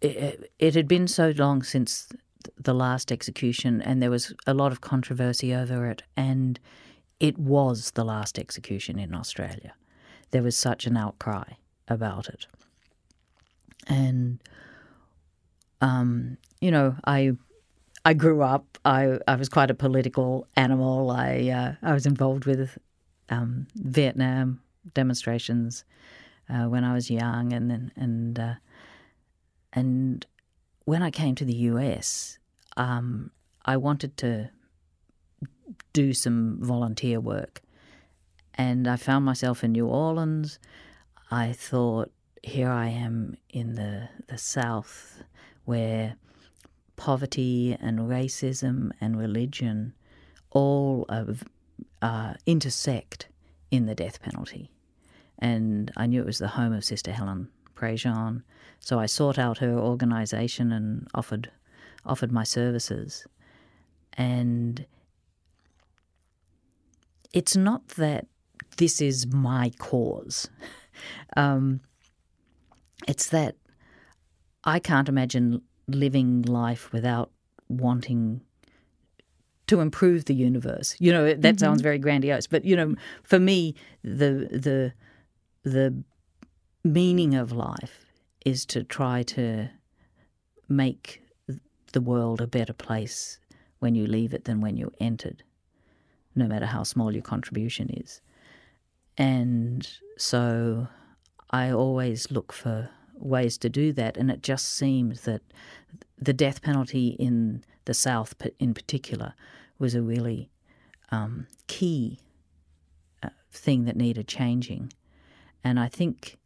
it, 0.00 0.50
it 0.58 0.74
had 0.74 0.88
been 0.88 1.06
so 1.06 1.34
long 1.36 1.62
since 1.62 2.08
the 2.56 2.74
last 2.74 3.12
execution, 3.12 3.82
and 3.82 4.02
there 4.02 4.10
was 4.10 4.34
a 4.46 4.54
lot 4.54 4.72
of 4.72 4.80
controversy 4.80 5.54
over 5.54 5.86
it, 5.86 6.02
and 6.16 6.58
it 7.20 7.38
was 7.38 7.92
the 7.92 8.04
last 8.04 8.38
execution 8.38 8.98
in 8.98 9.14
Australia. 9.14 9.74
There 10.30 10.42
was 10.42 10.56
such 10.56 10.86
an 10.86 10.96
outcry 10.96 11.52
about 11.88 12.28
it. 12.28 12.46
And, 13.86 14.42
um, 15.80 16.36
you 16.60 16.70
know, 16.70 16.96
I 17.04 17.32
I 18.04 18.14
grew 18.14 18.42
up. 18.42 18.78
I, 18.84 19.18
I 19.26 19.34
was 19.34 19.48
quite 19.48 19.70
a 19.70 19.74
political 19.74 20.46
animal. 20.56 21.10
I 21.10 21.48
uh, 21.48 21.74
I 21.82 21.92
was 21.92 22.06
involved 22.06 22.44
with 22.44 22.78
um, 23.30 23.66
Vietnam 23.74 24.60
demonstrations 24.94 25.84
uh, 26.48 26.64
when 26.64 26.84
I 26.84 26.94
was 26.94 27.10
young, 27.10 27.52
and 27.52 27.70
then 27.70 27.92
and 27.96 28.38
uh, 28.38 28.54
and 29.72 30.26
when 30.86 31.02
I 31.02 31.10
came 31.10 31.34
to 31.34 31.44
the 31.44 31.54
US, 31.70 32.38
um, 32.76 33.32
I 33.64 33.76
wanted 33.76 34.16
to 34.18 34.50
do 35.92 36.14
some 36.14 36.58
volunteer 36.60 37.20
work. 37.20 37.60
And 38.54 38.88
I 38.88 38.96
found 38.96 39.24
myself 39.24 39.62
in 39.64 39.72
New 39.72 39.88
Orleans. 39.88 40.58
I 41.30 41.52
thought, 41.52 42.12
here 42.42 42.70
I 42.70 42.86
am 42.86 43.36
in 43.50 43.74
the, 43.74 44.08
the 44.28 44.38
South 44.38 45.24
where 45.64 46.14
poverty 46.94 47.76
and 47.80 47.98
racism 48.00 48.92
and 49.00 49.18
religion 49.18 49.92
all 50.50 51.04
of, 51.08 51.42
uh, 52.00 52.34
intersect 52.46 53.26
in 53.72 53.86
the 53.86 53.94
death 53.96 54.22
penalty. 54.22 54.70
And 55.40 55.90
I 55.96 56.06
knew 56.06 56.20
it 56.20 56.26
was 56.26 56.38
the 56.38 56.48
home 56.48 56.72
of 56.72 56.84
Sister 56.84 57.10
Helen 57.10 57.48
Prejean. 57.76 58.42
So 58.80 58.98
I 58.98 59.06
sought 59.06 59.38
out 59.38 59.58
her 59.58 59.78
organization 59.78 60.72
and 60.72 61.06
offered 61.14 61.50
offered 62.04 62.32
my 62.32 62.44
services. 62.44 63.26
And 64.14 64.86
it's 67.32 67.56
not 67.56 67.88
that 67.88 68.26
this 68.78 69.00
is 69.00 69.26
my 69.26 69.70
cause. 69.78 70.48
Um, 71.36 71.80
it's 73.06 73.28
that 73.28 73.56
I 74.64 74.78
can't 74.78 75.10
imagine 75.10 75.60
living 75.86 76.40
life 76.40 76.90
without 76.90 77.30
wanting 77.68 78.40
to 79.66 79.80
improve 79.80 80.24
the 80.24 80.34
universe. 80.34 80.96
You 80.98 81.12
know, 81.12 81.26
that 81.26 81.40
mm-hmm. 81.40 81.58
sounds 81.58 81.82
very 81.82 81.98
grandiose, 81.98 82.46
but 82.46 82.64
you 82.64 82.76
know, 82.76 82.94
for 83.24 83.38
me, 83.38 83.74
the 84.02 84.48
the 84.50 84.92
the 85.70 86.02
meaning 86.86 87.34
of 87.34 87.52
life 87.52 88.06
is 88.44 88.64
to 88.66 88.84
try 88.84 89.22
to 89.22 89.68
make 90.68 91.22
the 91.92 92.00
world 92.00 92.40
a 92.40 92.46
better 92.46 92.72
place 92.72 93.38
when 93.80 93.94
you 93.94 94.06
leave 94.06 94.32
it 94.32 94.44
than 94.44 94.60
when 94.60 94.76
you 94.76 94.92
entered, 95.00 95.42
no 96.34 96.46
matter 96.46 96.66
how 96.66 96.82
small 96.84 97.12
your 97.12 97.22
contribution 97.22 97.90
is. 97.90 98.20
And 99.18 99.88
so 100.16 100.88
I 101.50 101.70
always 101.70 102.30
look 102.30 102.52
for 102.52 102.90
ways 103.14 103.58
to 103.58 103.68
do 103.68 103.92
that, 103.94 104.16
and 104.16 104.30
it 104.30 104.42
just 104.42 104.72
seemed 104.72 105.16
that 105.24 105.42
the 106.18 106.32
death 106.32 106.62
penalty 106.62 107.08
in 107.08 107.64
the 107.84 107.94
South, 107.94 108.34
in 108.58 108.74
particular, 108.74 109.34
was 109.78 109.94
a 109.94 110.02
really 110.02 110.50
um, 111.10 111.46
key 111.66 112.20
uh, 113.22 113.30
thing 113.50 113.86
that 113.86 113.96
needed 113.96 114.28
changing. 114.28 114.92
And 115.64 115.80
I 115.80 115.88
think 115.88 116.38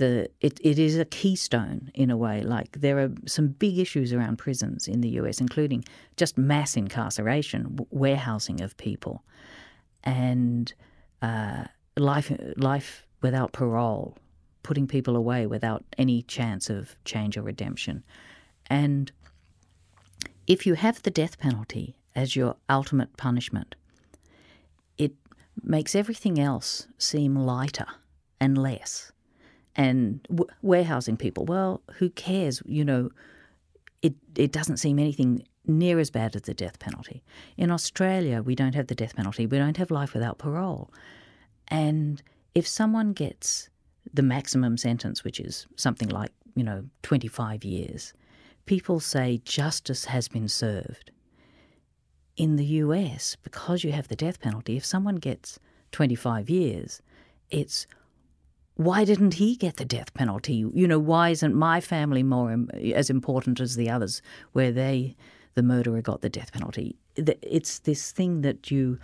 the 0.00 0.28
it, 0.40 0.58
it 0.62 0.78
is 0.78 0.98
a 0.98 1.04
keystone 1.04 1.90
in 1.94 2.10
a 2.10 2.16
way. 2.16 2.42
Like 2.42 2.80
there 2.80 2.98
are 2.98 3.10
some 3.26 3.48
big 3.48 3.78
issues 3.78 4.12
around 4.12 4.38
prisons 4.38 4.88
in 4.88 5.02
the 5.02 5.10
US, 5.20 5.40
including 5.40 5.84
just 6.16 6.36
mass 6.36 6.76
incarceration, 6.76 7.78
warehousing 7.90 8.60
of 8.60 8.76
people, 8.76 9.22
and 10.02 10.72
uh, 11.22 11.64
life 11.96 12.32
life 12.56 13.06
without 13.22 13.52
parole, 13.52 14.16
putting 14.62 14.86
people 14.88 15.14
away 15.14 15.46
without 15.46 15.84
any 15.98 16.22
chance 16.22 16.70
of 16.70 16.96
change 17.04 17.36
or 17.36 17.42
redemption. 17.42 18.02
And 18.68 19.12
if 20.46 20.66
you 20.66 20.74
have 20.74 21.02
the 21.02 21.10
death 21.10 21.38
penalty 21.38 21.96
as 22.16 22.34
your 22.34 22.56
ultimate 22.68 23.16
punishment, 23.16 23.74
it 24.96 25.12
makes 25.62 25.94
everything 25.94 26.40
else 26.40 26.86
seem 26.96 27.36
lighter 27.36 27.86
and 28.40 28.56
less. 28.56 29.12
And 29.80 30.20
w- 30.28 30.50
warehousing 30.60 31.16
people, 31.16 31.46
well, 31.46 31.80
who 31.94 32.10
cares? 32.10 32.62
You 32.66 32.84
know, 32.84 33.08
it, 34.02 34.12
it 34.36 34.52
doesn't 34.52 34.76
seem 34.76 34.98
anything 34.98 35.46
near 35.66 35.98
as 35.98 36.10
bad 36.10 36.36
as 36.36 36.42
the 36.42 36.52
death 36.52 36.78
penalty. 36.78 37.22
In 37.56 37.70
Australia, 37.70 38.42
we 38.42 38.54
don't 38.54 38.74
have 38.74 38.88
the 38.88 38.94
death 38.94 39.16
penalty. 39.16 39.46
We 39.46 39.56
don't 39.56 39.78
have 39.78 39.90
life 39.90 40.12
without 40.12 40.36
parole. 40.36 40.92
And 41.68 42.22
if 42.54 42.68
someone 42.68 43.14
gets 43.14 43.70
the 44.12 44.22
maximum 44.22 44.76
sentence, 44.76 45.24
which 45.24 45.40
is 45.40 45.66
something 45.76 46.10
like, 46.10 46.32
you 46.54 46.62
know, 46.62 46.84
25 47.02 47.64
years, 47.64 48.12
people 48.66 49.00
say 49.00 49.40
justice 49.44 50.04
has 50.04 50.28
been 50.28 50.48
served. 50.48 51.10
In 52.36 52.56
the 52.56 52.66
US, 52.84 53.34
because 53.42 53.82
you 53.82 53.92
have 53.92 54.08
the 54.08 54.16
death 54.16 54.40
penalty, 54.40 54.76
if 54.76 54.84
someone 54.84 55.16
gets 55.16 55.58
25 55.92 56.50
years, 56.50 57.00
it's 57.48 57.86
why 58.80 59.04
didn't 59.04 59.34
he 59.34 59.56
get 59.56 59.76
the 59.76 59.84
death 59.84 60.14
penalty? 60.14 60.64
You 60.72 60.88
know, 60.88 60.98
why 60.98 61.28
isn't 61.28 61.54
my 61.54 61.82
family 61.82 62.22
more 62.22 62.64
as 62.94 63.10
important 63.10 63.60
as 63.60 63.76
the 63.76 63.90
others 63.90 64.22
where 64.52 64.72
they, 64.72 65.16
the 65.54 65.62
murderer, 65.62 66.00
got 66.00 66.22
the 66.22 66.30
death 66.30 66.50
penalty? 66.50 66.96
It's 67.14 67.80
this 67.80 68.10
thing 68.10 68.40
that 68.40 68.70
you 68.70 68.98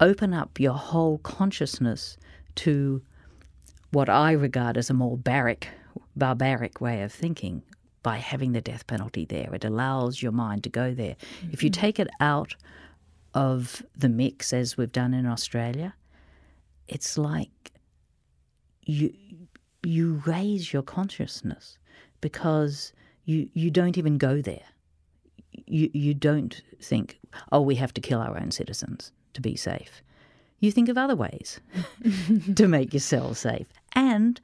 open 0.00 0.34
up 0.34 0.60
your 0.60 0.74
whole 0.74 1.16
consciousness 1.16 2.18
to 2.56 3.00
what 3.92 4.10
I 4.10 4.32
regard 4.32 4.76
as 4.76 4.90
a 4.90 4.94
more 4.94 5.16
barbaric, 5.16 5.68
barbaric 6.14 6.78
way 6.78 7.00
of 7.00 7.10
thinking 7.10 7.62
by 8.02 8.18
having 8.18 8.52
the 8.52 8.60
death 8.60 8.86
penalty 8.86 9.24
there. 9.24 9.54
It 9.54 9.64
allows 9.64 10.22
your 10.22 10.32
mind 10.32 10.62
to 10.64 10.68
go 10.68 10.92
there. 10.92 11.16
Mm-hmm. 11.16 11.52
If 11.52 11.62
you 11.62 11.70
mm-hmm. 11.70 11.80
take 11.80 11.98
it 11.98 12.08
out 12.20 12.54
of 13.32 13.82
the 13.96 14.10
mix, 14.10 14.52
as 14.52 14.76
we've 14.76 14.92
done 14.92 15.14
in 15.14 15.24
Australia, 15.24 15.94
it's 16.86 17.16
like 17.16 17.72
you 18.88 19.14
you 19.84 20.22
raise 20.26 20.72
your 20.72 20.82
consciousness 20.82 21.78
because 22.20 22.92
you 23.24 23.48
you 23.54 23.70
don't 23.70 23.96
even 23.96 24.18
go 24.18 24.42
there. 24.42 24.66
You 25.66 25.90
you 25.92 26.14
don't 26.14 26.60
think, 26.80 27.18
oh, 27.52 27.60
we 27.60 27.76
have 27.76 27.94
to 27.94 28.00
kill 28.00 28.20
our 28.20 28.36
own 28.38 28.50
citizens 28.50 29.12
to 29.34 29.40
be 29.40 29.54
safe 29.54 30.02
you 30.60 30.72
think 30.72 30.88
of 30.88 30.98
other 30.98 31.16
ways 31.16 31.60
to 32.54 32.68
make 32.68 32.92
yourself 32.92 33.38
safe. 33.38 33.66
And 33.92 34.40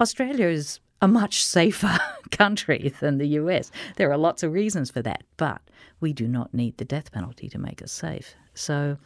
Australia 0.00 0.46
is 0.46 0.80
a 1.00 1.08
much 1.08 1.44
safer 1.44 1.98
country 2.30 2.92
than 3.00 3.18
the 3.18 3.28
US. 3.28 3.70
There 3.96 4.10
are 4.10 4.18
lots 4.18 4.42
of 4.42 4.52
reasons 4.52 4.90
for 4.90 5.02
that, 5.02 5.24
but 5.36 5.60
we 6.00 6.12
do 6.12 6.26
not 6.26 6.54
need 6.54 6.78
the 6.78 6.84
death 6.84 7.12
penalty 7.12 7.48
to 7.50 7.58
make 7.58 7.82
us 7.82 7.92
safe. 7.92 8.34
So 8.54 8.96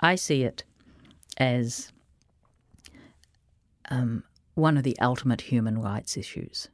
I 0.00 0.14
see 0.14 0.44
it 0.44 0.64
as 1.38 1.92
um, 3.90 4.24
one 4.54 4.76
of 4.76 4.84
the 4.84 4.98
ultimate 5.00 5.42
human 5.42 5.80
rights 5.80 6.16
issues 6.16 6.68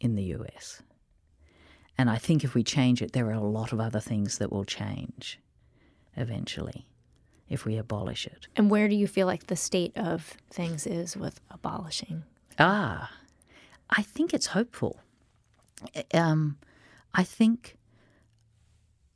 in 0.00 0.14
the 0.14 0.24
US. 0.34 0.82
And 1.96 2.08
I 2.08 2.16
think 2.16 2.44
if 2.44 2.54
we 2.54 2.62
change 2.62 3.02
it, 3.02 3.12
there 3.12 3.26
are 3.26 3.32
a 3.32 3.40
lot 3.40 3.72
of 3.72 3.80
other 3.80 4.00
things 4.00 4.38
that 4.38 4.50
will 4.50 4.64
change 4.64 5.38
eventually 6.16 6.86
if 7.48 7.64
we 7.64 7.76
abolish 7.76 8.26
it. 8.26 8.46
And 8.56 8.70
where 8.70 8.88
do 8.88 8.94
you 8.94 9.06
feel 9.06 9.26
like 9.26 9.46
the 9.48 9.56
state 9.56 9.92
of 9.96 10.36
things 10.50 10.86
is 10.86 11.16
with 11.16 11.40
abolishing? 11.50 12.22
Ah, 12.58 13.10
I 13.90 14.02
think 14.02 14.32
it's 14.32 14.46
hopeful. 14.46 15.00
Um, 16.14 16.58
I 17.12 17.24
think 17.24 17.76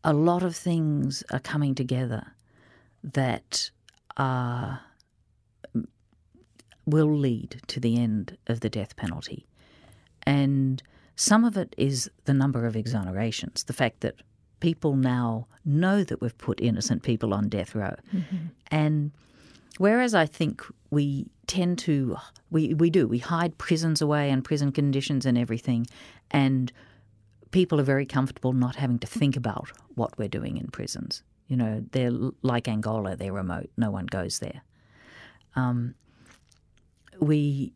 a 0.03 0.12
lot 0.12 0.43
of 0.43 0.55
things 0.57 1.23
are 1.33 1.38
coming 1.38 1.75
together 1.75 2.33
that 3.03 3.71
are, 4.17 4.81
will 6.87 7.14
lead 7.14 7.61
to 7.68 7.81
the 7.81 7.97
end 7.97 8.37
of 8.47 8.61
the 8.61 8.70
death 8.70 8.97
penalty. 8.97 9.47
And 10.25 10.83
some 11.16 11.44
of 11.44 11.57
it 11.57 11.75
is 11.79 12.11
the 12.25 12.35
number 12.35 12.66
of 12.66 12.75
exonerations, 12.75 13.64
the 13.66 13.73
fact 13.73 14.01
that 14.01 14.16
people 14.61 14.97
now 14.97 15.47
know 15.64 16.05
that 16.05 16.20
we've 16.20 16.37
put 16.38 16.61
innocent 16.61 17.03
people 17.03 17.35
on 17.35 17.49
death 17.49 17.75
row. 17.75 17.94
Mm-hmm. 18.14 18.37
And 18.70 19.12
whereas 19.79 20.14
I 20.14 20.27
think 20.27 20.62
we 20.90 21.27
tend 21.47 21.79
to, 21.81 22.16
we, 22.51 22.75
we 22.75 22.90
do, 22.90 23.07
we 23.07 23.18
hide 23.18 23.59
prisons 23.59 24.01
away 24.01 24.31
and 24.31 24.44
prison 24.44 24.73
conditions 24.73 25.27
and 25.27 25.37
everything, 25.37 25.87
and 26.31 26.73
people 27.51 27.79
are 27.79 27.85
very 27.85 28.07
comfortable 28.07 28.53
not 28.53 28.77
having 28.77 28.99
to 28.99 29.07
think 29.07 29.37
about 29.37 29.70
what 29.94 30.18
we're 30.18 30.29
doing 30.29 30.57
in 30.57 30.68
prisons. 30.68 31.23
You 31.47 31.57
know, 31.57 31.85
they're 31.92 32.12
like 32.42 32.66
Angola, 32.66 33.16
they're 33.16 33.33
remote, 33.33 33.70
no 33.77 33.90
one 33.90 34.07
goes 34.07 34.38
there. 34.38 34.62
Um, 35.55 35.94
we, 37.20 37.72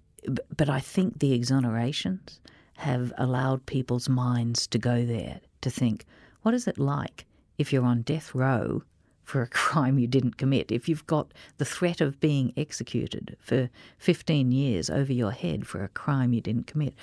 but 0.56 0.68
I 0.68 0.80
think 0.80 1.20
the 1.20 1.38
exonerations 1.38 2.40
have 2.76 3.12
allowed 3.18 3.66
people's 3.66 4.08
minds 4.08 4.66
to 4.68 4.78
go 4.78 5.04
there 5.04 5.40
to 5.62 5.70
think, 5.70 6.04
what 6.42 6.54
is 6.54 6.66
it 6.66 6.78
like 6.78 7.26
if 7.58 7.72
you're 7.72 7.84
on 7.84 8.02
death 8.02 8.34
row 8.34 8.82
for 9.24 9.42
a 9.42 9.46
crime 9.62 9.98
you 9.98 10.06
didn't 10.06 10.36
commit? 10.36 10.70
If 10.70 10.88
you've 10.88 11.06
got 11.06 11.32
the 11.58 11.64
threat 11.64 12.00
of 12.00 12.20
being 12.20 12.52
executed 12.56 13.36
for 13.40 13.68
15 13.98 14.52
years 14.52 14.88
over 14.90 15.12
your 15.12 15.32
head 15.32 15.66
for 15.66 15.82
a 15.82 15.88
crime 15.88 16.32
you 16.32 16.40
didn't 16.40 16.66
commit? 16.66 16.94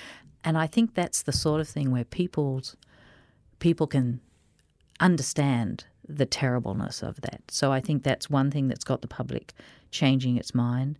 And 0.43 0.57
I 0.57 0.67
think 0.67 0.93
that's 0.93 1.23
the 1.23 1.33
sort 1.33 1.59
of 1.59 1.67
thing 1.67 1.91
where 1.91 2.05
people's 2.05 2.75
people 3.59 3.87
can 3.87 4.21
understand 4.99 5.85
the 6.07 6.25
terribleness 6.25 7.01
of 7.01 7.19
that. 7.21 7.41
So 7.49 7.71
I 7.71 7.81
think 7.81 8.03
that's 8.03 8.29
one 8.29 8.51
thing 8.51 8.67
that's 8.67 8.83
got 8.83 9.01
the 9.01 9.07
public 9.07 9.53
changing 9.91 10.37
its 10.37 10.53
mind. 10.53 10.99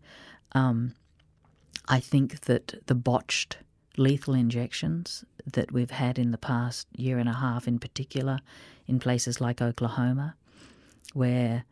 Um, 0.54 0.96
I 1.88 2.00
think 2.00 2.42
that 2.42 2.86
the 2.88 2.96
botched 2.96 3.58
lethal 3.98 4.34
injections 4.34 5.24
that 5.46 5.72
we've 5.72 5.92
had 5.92 6.18
in 6.18 6.32
the 6.32 6.38
past 6.38 6.88
year 6.96 7.18
and 7.18 7.30
a 7.30 7.34
half, 7.34 7.68
in 7.68 7.80
particular, 7.80 8.40
in 8.88 9.00
places 9.00 9.40
like 9.40 9.62
Oklahoma, 9.62 10.36
where 11.14 11.66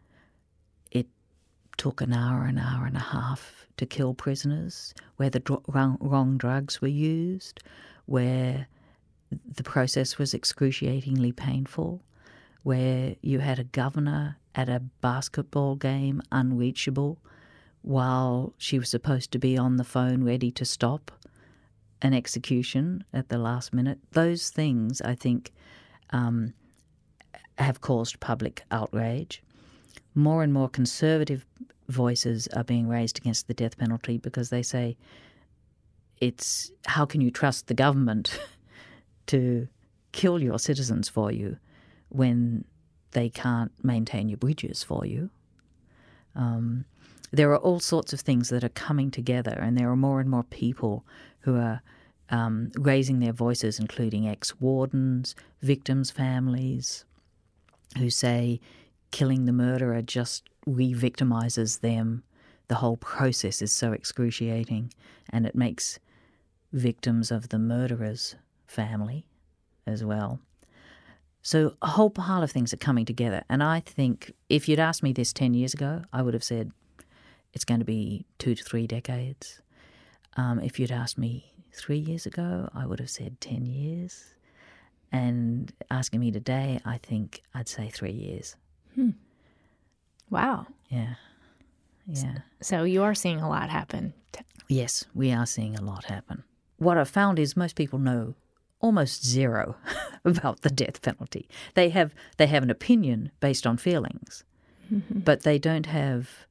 it 0.92 1.08
took 1.78 2.02
an 2.02 2.14
hour, 2.14 2.46
an 2.46 2.58
hour 2.58 2.86
and 2.86 2.96
a 2.96 3.02
half 3.02 3.68
to 3.78 3.86
kill 3.86 4.14
prisoners, 4.14 4.94
where 5.18 5.30
the 5.30 5.40
dr- 5.40 5.64
wrong, 5.68 5.98
wrong 6.00 6.38
drugs 6.38 6.82
were 6.82 6.88
used, 6.88 7.62
where 8.06 8.68
the 9.32 9.64
process 9.64 10.18
was 10.18 10.34
excruciatingly 10.34 11.32
painful, 11.32 12.02
where 12.62 13.16
you 13.22 13.40
had 13.40 13.60
a 13.60 13.64
governor 13.64 14.38
at 14.56 14.70
a 14.70 14.80
basketball 15.02 15.76
game 15.76 16.22
unreachable 16.32 17.18
while 17.84 18.54
she 18.58 18.80
was 18.80 18.90
supposed 18.90 19.32
to 19.32 19.38
be 19.38 19.58
on 19.58 19.78
the 19.78 19.84
phone 19.84 20.24
ready 20.24 20.50
to 20.50 20.66
stop 20.66 21.12
an 22.02 22.14
execution 22.14 23.04
at 23.14 23.30
the 23.30 23.38
last 23.38 23.74
minute. 23.74 24.00
Those 24.12 24.50
things, 24.50 25.02
I 25.02 25.16
think, 25.16 25.54
um, 26.10 26.54
have 27.58 27.82
caused 27.82 28.20
public 28.20 28.64
outrage. 28.72 29.44
More 30.16 30.44
and 30.44 30.54
more 30.54 30.70
conservative 30.70 31.46
voices 31.90 32.48
are 32.50 32.64
being 32.64 32.88
raised 32.88 33.18
against 33.18 33.48
the 33.48 33.54
death 33.54 33.78
penalty 33.78 34.18
because 34.18 34.50
they 34.50 34.64
say 34.64 34.98
it's 36.22 36.72
how 36.86 37.06
can 37.06 37.20
you 37.20 37.32
trust 37.32 37.68
the 37.68 37.74
government 37.74 38.40
to 39.28 39.68
kill 40.14 40.42
your 40.42 40.58
citizens 40.58 41.10
for 41.10 41.32
you 41.32 41.58
when 42.10 42.64
they 43.12 43.30
can't 43.30 43.72
maintain 43.84 44.30
your 44.30 44.38
bridges 44.38 44.84
for 44.84 45.06
you? 45.06 45.30
Um, 46.36 46.86
there 47.34 47.52
are 47.52 47.58
all 47.58 47.80
sorts 47.80 48.14
of 48.14 48.20
things 48.20 48.50
that 48.50 48.64
are 48.64 48.70
coming 48.70 49.10
together, 49.10 49.58
and 49.60 49.76
there 49.76 49.90
are 49.90 49.96
more 49.96 50.20
and 50.20 50.30
more 50.30 50.44
people 50.44 51.04
who 51.40 51.58
are 51.58 51.82
um, 52.30 52.72
raising 52.76 53.20
their 53.20 53.34
voices, 53.34 53.80
including 53.80 54.30
ex 54.30 54.62
wardens, 54.62 55.36
victims' 55.62 56.12
families, 56.12 57.06
who 57.98 58.12
say 58.12 58.62
killing 59.10 59.46
the 59.46 59.52
murderer 59.52 60.04
just 60.04 60.44
re 60.68 60.94
victimizes 60.94 61.82
them. 61.82 62.24
The 62.68 62.76
whole 62.76 62.98
process 62.98 63.64
is 63.64 63.74
so 63.74 63.94
excruciating, 63.94 64.94
and 65.32 65.48
it 65.48 65.56
makes 65.56 66.00
victims 66.72 67.32
of 67.32 67.50
the 67.50 67.60
murderer's 67.60 68.36
family 68.68 69.26
as 69.88 70.04
well. 70.04 70.40
So 71.42 71.74
a 71.82 71.88
whole 71.88 72.12
pile 72.12 72.44
of 72.44 72.52
things 72.52 72.74
are 72.74 72.78
coming 72.78 73.06
together. 73.06 73.44
And 73.50 73.62
I 73.62 73.80
think 73.80 74.34
if 74.50 74.70
you'd 74.70 74.80
asked 74.80 75.04
me 75.04 75.12
this 75.14 75.34
10 75.34 75.56
years 75.56 75.74
ago, 75.74 76.04
I 76.14 76.22
would 76.22 76.34
have 76.34 76.44
said 76.44 76.72
it's 77.54 77.66
going 77.66 77.80
to 77.80 77.86
be 77.86 78.26
two 78.40 78.56
to 78.56 78.64
three 78.64 78.88
decades. 78.88 79.62
Um, 80.36 80.60
if 80.60 80.80
you'd 80.80 80.92
asked 80.92 81.18
me 81.18 81.54
three 81.72 81.98
years 81.98 82.26
ago, 82.26 82.70
I 82.74 82.86
would 82.86 83.00
have 83.00 83.10
said 83.10 83.40
10 83.42 83.66
years. 83.66 84.34
And 85.12 85.72
asking 85.92 86.20
me 86.20 86.32
today, 86.32 86.80
I 86.86 86.98
think 86.98 87.44
I'd 87.54 87.70
say 87.70 87.90
three 87.90 88.12
years. 88.12 88.56
Hmm. 88.96 89.12
Wow. 90.30 90.66
Yeah. 90.90 91.16
Yeah. 92.08 92.40
So 92.62 92.84
you 92.84 93.04
are 93.04 93.14
seeing 93.14 93.40
a 93.40 93.50
lot 93.50 93.70
happen. 93.70 94.14
Yes, 94.68 95.06
we 95.14 95.32
are 95.32 95.46
seeing 95.46 95.76
a 95.76 95.82
lot 95.82 96.06
happen. 96.06 96.44
What 96.78 96.98
I've 96.98 97.10
found 97.10 97.38
is 97.38 97.56
most 97.56 97.76
people 97.76 98.00
know 98.00 98.34
almost 98.80 99.24
zero 99.26 99.76
about 100.26 100.62
the 100.62 100.70
death 100.70 101.02
penalty. 101.02 101.48
They 101.76 101.90
have 101.90 102.14
they 102.38 102.48
have 102.48 102.64
an 102.64 102.70
opinion 102.70 103.32
based 103.40 103.68
on 103.68 103.78
feelings, 103.78 104.44
mm-hmm. 104.92 105.20
but 105.20 105.44
they 105.44 105.60
don't 105.60 105.86
have 105.86 106.48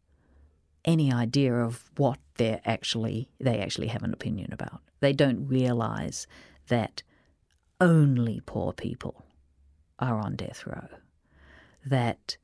any 0.84 1.12
idea 1.12 1.54
of 1.54 1.90
what 1.96 2.18
they're 2.36 2.60
actually 2.64 3.28
they 3.38 3.58
actually 3.58 3.88
have 3.88 4.02
an 4.02 4.12
opinion 4.12 4.52
about. 4.52 4.80
They 5.00 5.12
don't 5.12 5.46
realize 5.46 6.26
that 6.68 7.02
only 7.80 8.40
poor 8.46 8.72
people 8.72 9.24
are 9.98 10.18
on 10.18 10.36
death 10.36 10.66
row. 10.66 10.88
That 11.84 12.36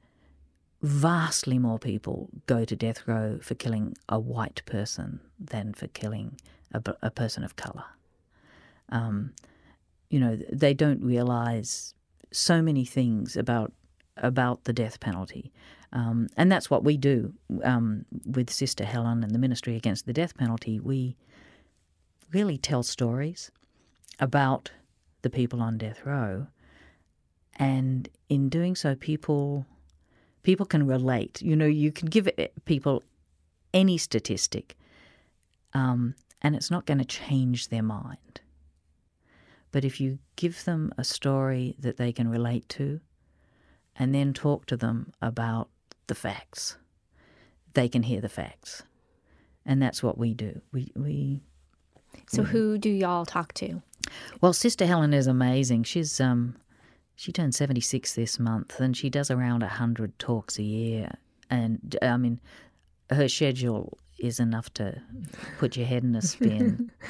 vastly 0.83 1.59
more 1.59 1.79
people 1.79 2.29
go 2.47 2.65
to 2.65 2.77
death 2.77 3.07
row 3.07 3.39
for 3.43 3.55
killing 3.55 3.97
a 4.09 4.19
white 4.19 4.63
person 4.67 5.21
than 5.39 5.75
for 5.75 5.89
killing 5.89 6.39
a, 6.73 6.83
a 7.03 7.11
person 7.11 7.43
of 7.43 7.57
color. 7.57 7.85
Um, 8.91 9.33
you 10.09 10.21
know, 10.21 10.39
they 10.53 10.75
don't 10.75 11.03
realize 11.03 11.95
so 12.31 12.63
many 12.63 12.85
things 12.85 13.37
about 13.37 13.73
about 14.17 14.65
the 14.65 14.73
death 14.73 14.99
penalty. 15.01 15.53
Um, 15.93 16.29
and 16.37 16.53
that's 16.53 16.71
what 16.71 16.85
we 16.85 16.97
do 16.97 17.33
um, 17.65 18.05
with 18.27 18.51
Sister 18.51 18.85
Helen 18.85 19.23
and 19.23 19.35
the 19.35 19.39
Ministry 19.39 19.77
Against 19.77 20.07
the 20.07 20.13
Death 20.13 20.37
Penalty. 20.37 20.79
We 20.81 21.17
really 22.33 22.59
tell 22.59 22.83
stories 22.83 23.51
about 24.21 24.71
the 25.23 25.31
people 25.31 25.63
on 25.63 25.79
death 25.79 26.05
row, 26.05 26.47
and 27.57 28.09
in 28.29 28.49
doing 28.49 28.77
so, 28.77 28.95
people 28.95 29.67
people 30.43 30.67
can 30.67 30.87
relate. 30.87 31.41
You 31.43 31.57
know, 31.57 31.67
you 31.67 31.91
can 31.91 32.09
give 32.09 32.29
people 32.65 33.03
any 33.73 33.99
statistic, 33.99 34.77
um, 35.73 36.15
and 36.43 36.55
it's 36.55 36.71
not 36.71 36.87
going 36.87 36.99
to 36.99 37.05
change 37.05 37.69
their 37.69 37.83
mind. 37.83 38.41
But 39.73 39.85
if 39.85 40.01
you 40.01 40.19
give 40.37 40.65
them 40.65 40.93
a 40.97 41.05
story 41.05 41.77
that 41.79 41.97
they 41.97 42.13
can 42.13 42.29
relate 42.29 42.69
to, 42.71 43.01
and 43.97 44.15
then 44.15 44.33
talk 44.33 44.67
to 44.67 44.77
them 44.77 45.13
about 45.21 45.69
the 46.09 46.15
facts, 46.15 46.77
they 47.75 47.89
can 47.89 48.03
hear 48.03 48.21
the 48.21 48.29
facts, 48.29 48.83
and 49.65 49.81
that's 49.81 50.03
what 50.03 50.19
we 50.19 50.35
do. 50.35 50.61
We 50.73 50.93
we. 50.97 51.41
So 52.27 52.43
we, 52.43 52.49
who 52.49 52.79
do 52.79 52.91
y'all 52.91 53.25
talk 53.25 53.53
to? 53.55 53.83
Well, 54.41 54.53
Sister 54.53 54.87
Helen 54.87 55.15
is 55.15 55.27
amazing. 55.27 55.85
She's 55.85 56.21
um, 56.21 56.57
she 57.15 57.33
turned 57.33 57.55
seventy 57.55 57.81
six 57.81 58.15
this 58.15 58.39
month, 58.39 58.81
and 58.81 58.97
she 58.97 59.09
does 59.09 59.31
around 59.31 59.63
hundred 59.63 60.19
talks 60.19 60.59
a 60.59 60.65
year. 60.65 61.13
And 61.51 61.97
I 62.03 62.17
mean, 62.17 62.41
her 63.11 63.29
schedule 63.29 63.97
is 64.19 64.41
enough 64.41 64.73
to 64.75 65.01
put 65.59 65.77
your 65.77 65.87
head 65.87 66.03
in 66.03 66.15
a 66.15 66.23
spin. 66.23 66.91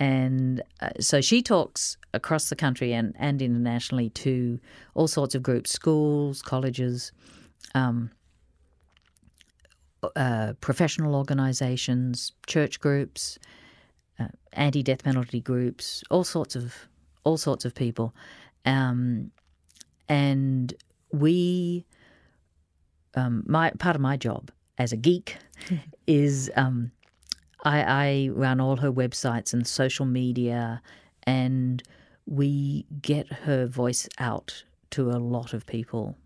And 0.00 0.62
uh, 0.80 0.88
so 0.98 1.20
she 1.20 1.42
talks 1.42 1.98
across 2.14 2.48
the 2.48 2.56
country 2.56 2.94
and, 2.94 3.14
and 3.18 3.42
internationally 3.42 4.08
to 4.10 4.58
all 4.94 5.06
sorts 5.06 5.34
of 5.34 5.42
groups 5.42 5.70
schools, 5.70 6.40
colleges, 6.40 7.12
um, 7.74 8.10
uh, 10.16 10.54
professional 10.60 11.14
organizations, 11.14 12.32
church 12.46 12.80
groups, 12.80 13.38
uh, 14.18 14.28
anti 14.52 14.82
death 14.82 15.02
penalty 15.04 15.40
groups, 15.40 16.02
all 16.10 16.24
sorts 16.24 16.56
of 16.56 16.74
all 17.24 17.36
sorts 17.36 17.64
of 17.64 17.74
people. 17.74 18.14
Um, 18.64 19.30
and 20.08 20.74
we, 21.12 21.86
um, 23.14 23.44
my 23.46 23.70
part 23.78 23.96
of 23.96 24.02
my 24.02 24.16
job 24.16 24.50
as 24.78 24.92
a 24.92 24.96
geek 24.96 25.36
is 26.06 26.50
um, 26.56 26.90
I, 27.64 27.82
I 27.82 28.28
run 28.32 28.60
all 28.60 28.76
her 28.76 28.92
websites 28.92 29.52
and 29.52 29.66
social 29.66 30.06
media, 30.06 30.82
and 31.24 31.82
we 32.26 32.86
get 33.02 33.30
her 33.32 33.66
voice 33.66 34.08
out 34.18 34.64
to 34.90 35.10
a 35.10 35.18
lot 35.18 35.52
of 35.52 35.66
people 35.66 36.16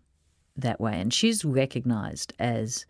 that 0.57 0.79
way. 0.79 0.99
And 0.99 1.13
she's 1.13 1.43
recognized 1.43 2.33
as 2.39 2.85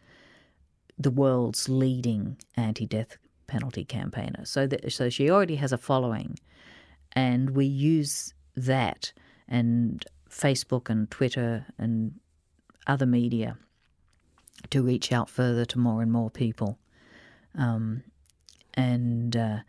the 0.98 1.12
world's 1.12 1.68
leading 1.70 2.38
anti 2.56 2.86
death 2.86 3.18
penalty 3.48 3.86
campaigner. 3.86 4.46
So, 4.46 4.68
that, 4.68 4.92
so 4.92 5.10
she 5.10 5.30
already 5.30 5.56
has 5.56 5.72
a 5.72 5.78
following, 5.78 6.40
and 7.14 7.52
we 7.52 7.66
use 7.66 8.34
that 8.56 9.14
and 9.48 10.06
Facebook 10.30 10.90
and 10.90 11.10
Twitter 11.10 11.66
and 11.78 12.20
other 12.88 13.06
media 13.06 13.58
to 14.70 14.82
reach 14.82 15.12
out 15.12 15.30
further 15.30 15.66
to 15.66 15.80
more 15.80 16.02
and 16.02 16.12
more 16.12 16.30
people. 16.30 16.78
Um, 17.58 18.04
and 18.74 19.36
uh, 19.36 19.60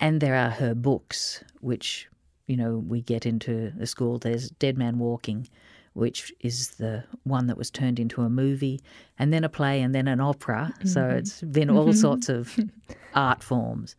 and 0.00 0.20
there 0.20 0.34
are 0.34 0.50
her 0.50 0.74
books, 0.74 1.44
which 1.60 2.08
you 2.46 2.56
know 2.56 2.78
we 2.78 3.00
get 3.00 3.26
into 3.26 3.72
the 3.76 3.86
school. 3.86 4.18
There's 4.18 4.50
Dead 4.50 4.76
Man 4.76 4.98
Walking, 4.98 5.48
which 5.96 6.30
is 6.40 6.72
the 6.72 7.02
one 7.24 7.46
that 7.46 7.56
was 7.56 7.70
turned 7.70 7.98
into 7.98 8.20
a 8.20 8.28
movie, 8.28 8.80
and 9.18 9.32
then 9.32 9.44
a 9.44 9.48
play, 9.48 9.80
and 9.80 9.94
then 9.94 10.06
an 10.06 10.20
opera. 10.20 10.72
Mm-hmm. 10.74 10.88
So 10.88 11.08
it's 11.08 11.40
been 11.40 11.70
all 11.70 11.86
mm-hmm. 11.86 11.92
sorts 11.92 12.28
of 12.28 12.54
art 13.14 13.42
forms, 13.42 13.96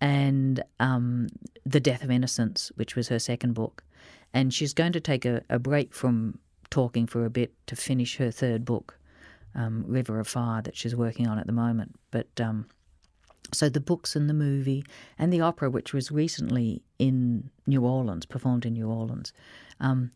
and 0.00 0.62
um, 0.80 1.28
the 1.66 1.78
Death 1.78 2.02
of 2.02 2.10
Innocents, 2.10 2.72
which 2.76 2.96
was 2.96 3.08
her 3.08 3.18
second 3.18 3.52
book, 3.52 3.84
and 4.32 4.52
she's 4.52 4.72
going 4.72 4.92
to 4.92 5.00
take 5.00 5.26
a, 5.26 5.42
a 5.50 5.58
break 5.58 5.94
from 5.94 6.38
talking 6.70 7.06
for 7.06 7.26
a 7.26 7.30
bit 7.30 7.52
to 7.66 7.76
finish 7.76 8.16
her 8.16 8.30
third 8.30 8.64
book, 8.64 8.98
um, 9.54 9.84
River 9.86 10.18
of 10.18 10.26
Fire, 10.26 10.62
that 10.62 10.74
she's 10.74 10.96
working 10.96 11.28
on 11.28 11.38
at 11.38 11.46
the 11.46 11.52
moment, 11.52 11.94
but. 12.10 12.28
Um, 12.40 12.66
so 13.52 13.68
the 13.68 13.78
books 13.78 14.16
and 14.16 14.28
the 14.28 14.34
movie 14.34 14.84
and 15.20 15.32
the 15.32 15.40
opera, 15.40 15.70
which 15.70 15.92
was 15.92 16.10
recently 16.10 16.82
in 16.98 17.48
New 17.64 17.84
Orleans, 17.84 18.26
performed 18.26 18.66
in 18.66 18.72
New 18.72 18.88
Orleans, 18.88 19.32
um, 19.78 20.10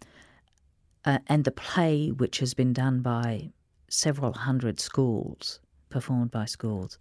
uh, 1.04 1.18
and 1.26 1.44
the 1.44 1.50
play, 1.50 2.08
which 2.08 2.38
has 2.38 2.54
been 2.54 2.72
done 2.72 3.00
by 3.00 3.50
several 3.88 4.32
hundred 4.32 4.80
schools, 4.80 5.60
performed 5.88 6.30
by 6.30 6.44
schools, 6.44 6.98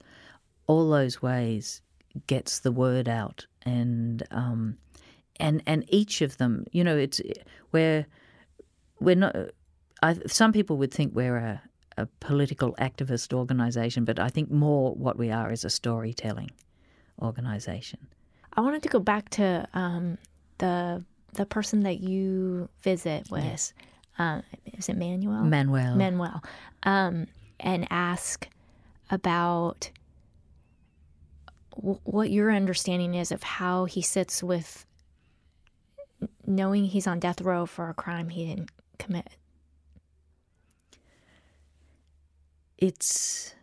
all 0.68 0.90
those 0.90 1.22
ways 1.22 1.82
gets 2.28 2.60
the 2.60 2.72
word 2.72 3.08
out, 3.08 3.46
and 3.64 4.24
um, 4.32 4.78
and 5.40 5.62
and 5.66 5.86
each 5.88 6.22
of 6.22 6.38
them, 6.38 6.66
you 6.72 6.84
know, 6.84 6.98
it's 6.98 7.22
where 7.72 8.06
we're 9.00 9.16
not. 9.16 9.36
I, 10.02 10.16
some 10.28 10.54
people 10.54 10.78
would 10.78 10.94
think 10.94 11.14
we're 11.14 11.38
a, 11.38 11.62
a 11.98 12.06
political 12.20 12.74
activist 12.76 13.34
organization, 13.34 14.06
but 14.06 14.20
I 14.20 14.30
think 14.30 14.50
more 14.50 14.94
what 14.94 15.18
we 15.18 15.30
are 15.30 15.52
is 15.52 15.66
a 15.66 15.70
storytelling 15.70 16.52
organization. 17.22 18.00
I 18.54 18.62
wanted 18.62 18.82
to 18.84 18.90
go 18.90 19.00
back 19.00 19.30
to 19.32 19.68
um, 19.74 20.18
the 20.60 21.04
the 21.34 21.46
person 21.46 21.82
that 21.82 22.00
you 22.00 22.70
visit 22.82 23.30
with. 23.30 23.44
Yes. 23.44 23.74
Um, 24.20 24.44
is 24.66 24.90
it 24.90 24.98
Manuel? 24.98 25.44
Manuel. 25.44 25.96
Manuel. 25.96 26.44
Um, 26.84 27.28
and 27.60 27.88
ask 27.90 28.48
about 29.10 29.90
w- 31.76 32.00
what 32.04 32.30
your 32.30 32.52
understanding 32.52 33.16
is 33.16 33.32
of 33.32 33.42
how 33.42 33.86
he 33.86 34.02
sits 34.02 34.44
with 34.44 34.86
knowing 36.46 36.86
he's 36.86 37.08
on 37.08 37.20
death 37.20 37.42
row 37.42 37.66
for 37.66 37.90
a 37.90 37.94
crime 37.94 38.30
he 38.30 38.46
didn't 38.46 38.70
commit. 39.00 39.30
it's 42.80 43.54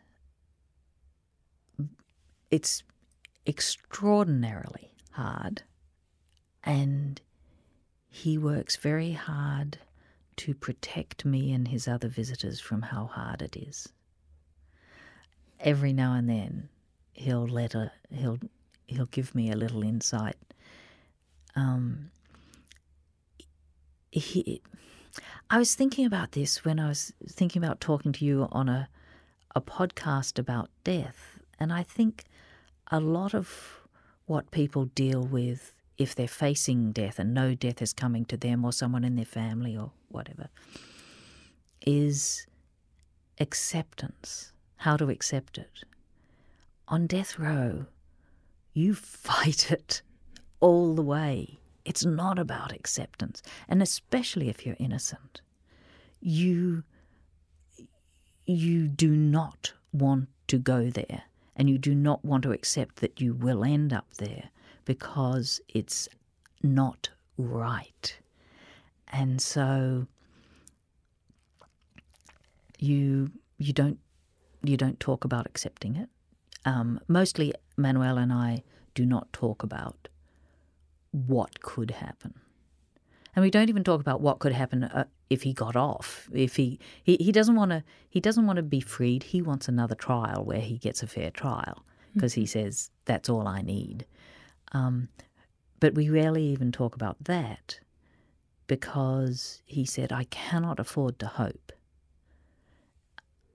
it's 2.51 2.83
extraordinarily 3.47 4.93
hard, 5.13 5.63
and 6.63 7.21
he 8.09 8.39
works 8.39 8.77
very 8.77 9.13
hard 9.13 9.79
to 10.37 10.55
protect 10.55 11.25
me 11.25 11.53
and 11.53 11.69
his 11.69 11.89
other 11.89 12.09
visitors 12.09 12.61
from 12.61 12.83
how 12.83 13.07
hard 13.07 13.43
it 13.43 13.57
is. 13.57 13.89
Every 15.61 15.93
now 15.93 16.13
and 16.15 16.29
then, 16.29 16.69
he'll 17.13 17.47
let 17.47 17.75
a 17.75 17.91
he'll 18.11 18.39
he'll 18.87 19.07
give 19.07 19.35
me 19.35 19.51
a 19.51 19.57
little 19.57 19.83
insight. 19.83 20.37
Um, 21.55 22.11
he, 24.11 24.61
I 25.49 25.59
was 25.59 25.75
thinking 25.75 26.05
about 26.05 26.33
this 26.33 26.65
when 26.65 26.79
I 26.79 26.89
was 26.89 27.13
thinking 27.27 27.63
about 27.63 27.81
talking 27.81 28.13
to 28.13 28.25
you 28.25 28.49
on 28.53 28.69
a 28.69 28.89
a 29.55 29.61
podcast 29.61 30.39
about 30.39 30.69
death, 30.85 31.41
and 31.59 31.73
I 31.73 31.83
think 31.83 32.25
a 32.91 33.01
lot 33.01 33.35
of 33.35 33.81
what 34.27 34.51
people 34.51 34.87
deal 34.87 35.23
with 35.23 35.73
if 35.97 36.15
they're 36.15 36.29
facing 36.29 36.93
death 36.93 37.19
and 37.19 37.33
know 37.33 37.55
death 37.55 37.81
is 37.81 37.93
coming 37.93 38.25
to 38.27 38.37
them 38.37 38.65
or 38.65 38.73
someone 38.73 39.05
in 39.05 39.17
their 39.17 39.25
family 39.25 39.77
or 39.77 39.93
whatever, 40.17 40.49
is 41.87 42.47
acceptance, 43.39 44.53
how 44.77 44.97
to 44.97 45.11
accept 45.11 45.59
it. 45.59 45.85
On 46.89 47.07
death 47.07 47.39
row, 47.39 47.87
you 48.73 48.95
fight 48.95 49.71
it 49.79 50.03
all 50.61 50.95
the 50.95 51.03
way. 51.03 51.59
It's 51.85 52.05
not 52.05 52.39
about 52.39 52.73
acceptance, 52.73 53.43
and 53.69 53.81
especially 53.81 54.49
if 54.49 54.67
you're 54.67 54.77
innocent. 54.81 55.41
You 56.21 56.83
you 58.45 58.89
do 58.89 59.11
not 59.11 59.73
want 59.93 60.29
to 60.49 60.59
go 60.59 60.91
there, 60.91 61.23
and 61.55 61.69
you 61.69 61.79
do 61.79 61.95
not 61.95 62.25
want 62.25 62.43
to 62.45 62.53
accept 62.53 62.97
that 62.97 63.21
you 63.21 63.35
will 63.35 63.65
end 63.65 63.93
up 63.93 64.15
there 64.15 64.51
because 64.85 65.61
it's 65.69 66.09
not 66.63 67.11
right. 67.37 68.19
And 69.13 69.41
so 69.41 70.07
you 72.79 73.31
you 73.59 73.73
don't 73.73 73.99
you 74.63 74.77
don't 74.77 74.99
talk 75.01 75.25
about 75.25 75.47
accepting 75.47 75.97
it. 75.97 76.09
Um, 76.65 77.01
mostly, 77.09 77.53
Manuel 77.77 78.19
and 78.19 78.33
I 78.33 78.63
do 78.95 79.07
not 79.07 79.33
talk 79.33 79.63
about 79.63 80.09
what 81.13 81.61
could 81.61 81.93
happen, 81.93 82.35
and 83.35 83.43
we 83.43 83.51
don't 83.51 83.69
even 83.69 83.85
talk 83.85 84.01
about 84.01 84.21
what 84.21 84.41
could 84.41 84.53
happen 84.53 84.85
uh, 84.85 85.05
if 85.31 85.43
he 85.43 85.53
got 85.53 85.77
off. 85.77 86.29
If 86.33 86.57
he 86.57 86.79
he, 87.03 87.17
he 87.17 87.33
doesn't 87.33 87.55
want 87.55 87.71
to 87.71 87.85
he 88.09 88.21
doesn't 88.21 88.47
want 88.47 88.57
to 88.57 88.63
be 88.63 88.81
freed. 88.81 89.23
He 89.23 89.41
wants 89.41 89.69
another 89.69 89.95
trial 89.95 90.45
where 90.45 90.61
he 90.61 90.79
gets 90.79 91.03
a 91.03 91.07
fair 91.07 91.31
trial 91.31 91.85
because 92.15 92.33
mm-hmm. 92.33 92.41
he 92.43 92.47
says 92.47 92.91
that's 93.05 93.29
all 93.29 93.47
I 93.47 93.63
need. 93.63 94.07
Um, 94.73 95.09
but 95.79 95.95
we 95.95 96.09
rarely 96.09 96.43
even 96.45 96.73
talk 96.73 96.95
about 96.95 97.17
that 97.25 97.79
because 98.67 99.63
he 99.65 99.85
said, 99.85 100.13
I 100.13 100.25
cannot 100.25 100.81
afford 100.81 101.19
to 101.21 101.27
hope. 101.27 101.73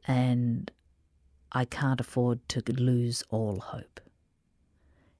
And 0.08 0.72
I 1.52 1.66
can't 1.66 2.00
afford 2.00 2.48
to 2.50 2.64
lose 2.74 3.24
all 3.30 3.60
hope. 3.60 4.00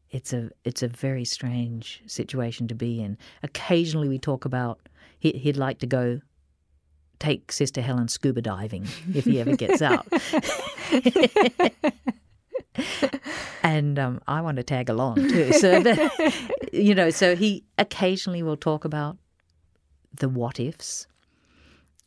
It's 0.10 0.34
a 0.34 0.50
it's 0.66 0.84
a 0.84 0.90
very 0.90 1.24
strange 1.24 2.02
situation 2.06 2.68
to 2.68 2.76
be 2.76 3.02
in. 3.02 3.18
Occasionally, 3.44 4.10
we 4.10 4.20
talk 4.20 4.44
about 4.44 4.80
he, 5.20 5.32
he'd 5.32 5.56
like 5.56 5.80
to 5.80 5.88
go 5.88 6.20
take 7.20 7.52
Sister 7.52 7.82
Helen 7.82 8.08
scuba 8.08 8.42
diving 8.42 8.88
if 9.14 9.26
he 9.26 9.40
ever 9.40 9.56
gets 9.56 9.82
out. 9.82 10.08
and 13.64 14.00
um, 14.00 14.20
I 14.28 14.42
want 14.42 14.58
to 14.58 14.64
tag 14.64 14.90
along 14.90 15.16
too. 15.30 15.54
So, 15.54 15.84
you 16.74 16.96
know, 16.96 17.10
so 17.10 17.36
he 17.36 17.64
occasionally 17.78 18.44
will 18.44 18.58
talk 18.58 18.84
about 18.84 19.18
the 20.14 20.30
what 20.30 20.60
ifs, 20.60 21.08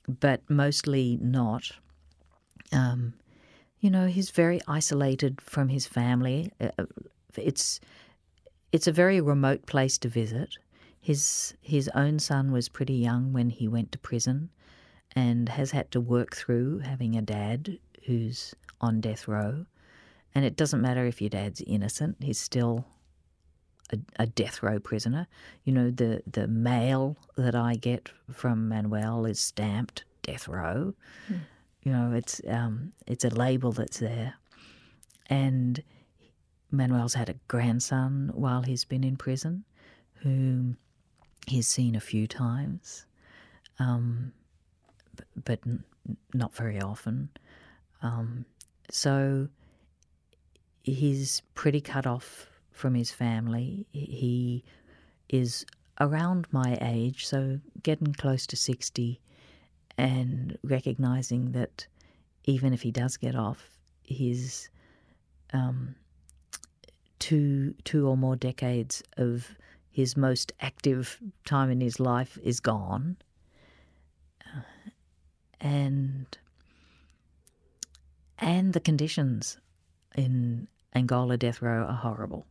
but 0.09 0.43
mostly 0.49 1.19
not. 1.21 1.73
Um, 2.73 3.15
you 3.81 3.91
know, 3.91 4.07
he's 4.07 4.31
very 4.31 4.61
isolated 4.67 5.41
from 5.41 5.69
his 5.69 5.87
family. 5.87 6.53
Uh, 6.61 6.71
uh, 6.79 6.87
it's 7.37 7.81
it's 8.73 8.87
a 8.87 8.93
very 8.93 9.21
remote 9.21 9.67
place 9.67 9.99
to 9.99 10.09
visit. 10.09 10.57
His 11.01 11.55
his 11.61 11.89
own 11.95 12.19
son 12.19 12.51
was 12.51 12.69
pretty 12.69 12.95
young 12.95 13.33
when 13.33 13.51
he 13.51 13.69
went 13.69 13.93
to 13.93 13.99
prison, 13.99 14.51
and 15.15 15.49
has 15.49 15.71
had 15.71 15.91
to 15.93 16.01
work 16.01 16.35
through 16.35 16.81
having 16.81 17.17
a 17.17 17.23
dad 17.23 17.79
who's 18.05 18.55
on 18.81 19.01
death 19.01 19.29
row. 19.29 19.67
And 20.35 20.45
it 20.45 20.57
doesn't 20.57 20.81
matter 20.81 21.07
if 21.07 21.21
your 21.21 21.31
dad's 21.31 21.63
innocent, 21.67 22.17
he's 22.21 22.41
still 22.41 22.87
a, 23.93 23.99
a, 24.17 24.27
death 24.27 24.63
row 24.63 24.79
prisoner. 24.79 25.27
You 25.65 25.73
know, 25.73 25.91
the, 25.91 26.23
the 26.31 26.47
mail 26.47 27.17
that 27.37 27.55
I 27.55 27.75
get 27.75 28.11
from 28.33 28.69
Manuel 28.69 29.27
is 29.27 29.41
stamped 29.41 30.05
death 30.23 30.49
row. 30.49 30.95
Mm. 31.31 31.41
You 31.83 31.93
know, 31.93 32.13
it's 32.13 32.41
um, 32.49 32.93
it's 33.07 33.25
a 33.25 33.29
label 33.29 33.73
that's 33.73 33.99
there. 33.99 34.35
And 35.29 35.83
Manuel's 36.71 37.15
had 37.15 37.29
a 37.29 37.35
grandson 37.49 38.31
while 38.35 38.63
he's 38.63 38.85
been 38.85 39.05
in 39.05 39.17
prison, 39.17 39.65
whom 40.17 40.77
he's 41.47 41.69
seen 41.69 41.95
a 41.95 42.01
few 42.01 42.27
times, 42.27 43.07
um, 43.79 44.33
but, 45.45 45.61
n- 45.67 45.85
not 46.35 46.55
very 46.55 46.81
often. 46.81 47.31
Um, 48.03 48.45
so 48.91 49.49
he's 50.83 51.43
pretty 51.55 51.81
cut 51.81 52.07
off 52.07 52.49
from 52.75 52.95
his 52.95 53.11
family. 53.11 53.87
He 53.93 54.65
is 55.29 55.65
around 56.01 56.47
my 56.51 56.77
age, 56.83 57.27
so 57.27 57.61
getting 57.83 58.13
close 58.13 58.47
to 58.49 58.57
60, 58.57 59.21
and 59.97 60.59
recognizing 60.63 61.53
that 61.53 61.87
even 62.45 62.75
if 62.75 62.83
he 62.83 62.91
does 62.91 63.17
get 63.17 63.35
off, 63.35 63.71
his 64.03 64.69
um, 65.53 65.95
two, 67.21 67.75
two 67.85 68.07
or 68.07 68.17
more 68.17 68.37
decades 68.37 69.03
of 69.17 69.57
his 69.89 70.17
most 70.17 70.53
active 70.61 71.21
time 71.47 71.71
in 71.71 71.81
his 71.81 72.01
life 72.01 72.37
is 72.43 72.59
gone. 72.59 73.17
Uh, 74.45 74.61
and 75.61 76.37
and 78.39 78.73
the 78.73 78.81
conditions 78.81 79.59
in 80.17 80.67
Angola 80.95 81.37
death 81.37 81.63
row 81.63 81.85
are 81.85 81.97
horrible. 81.97 82.47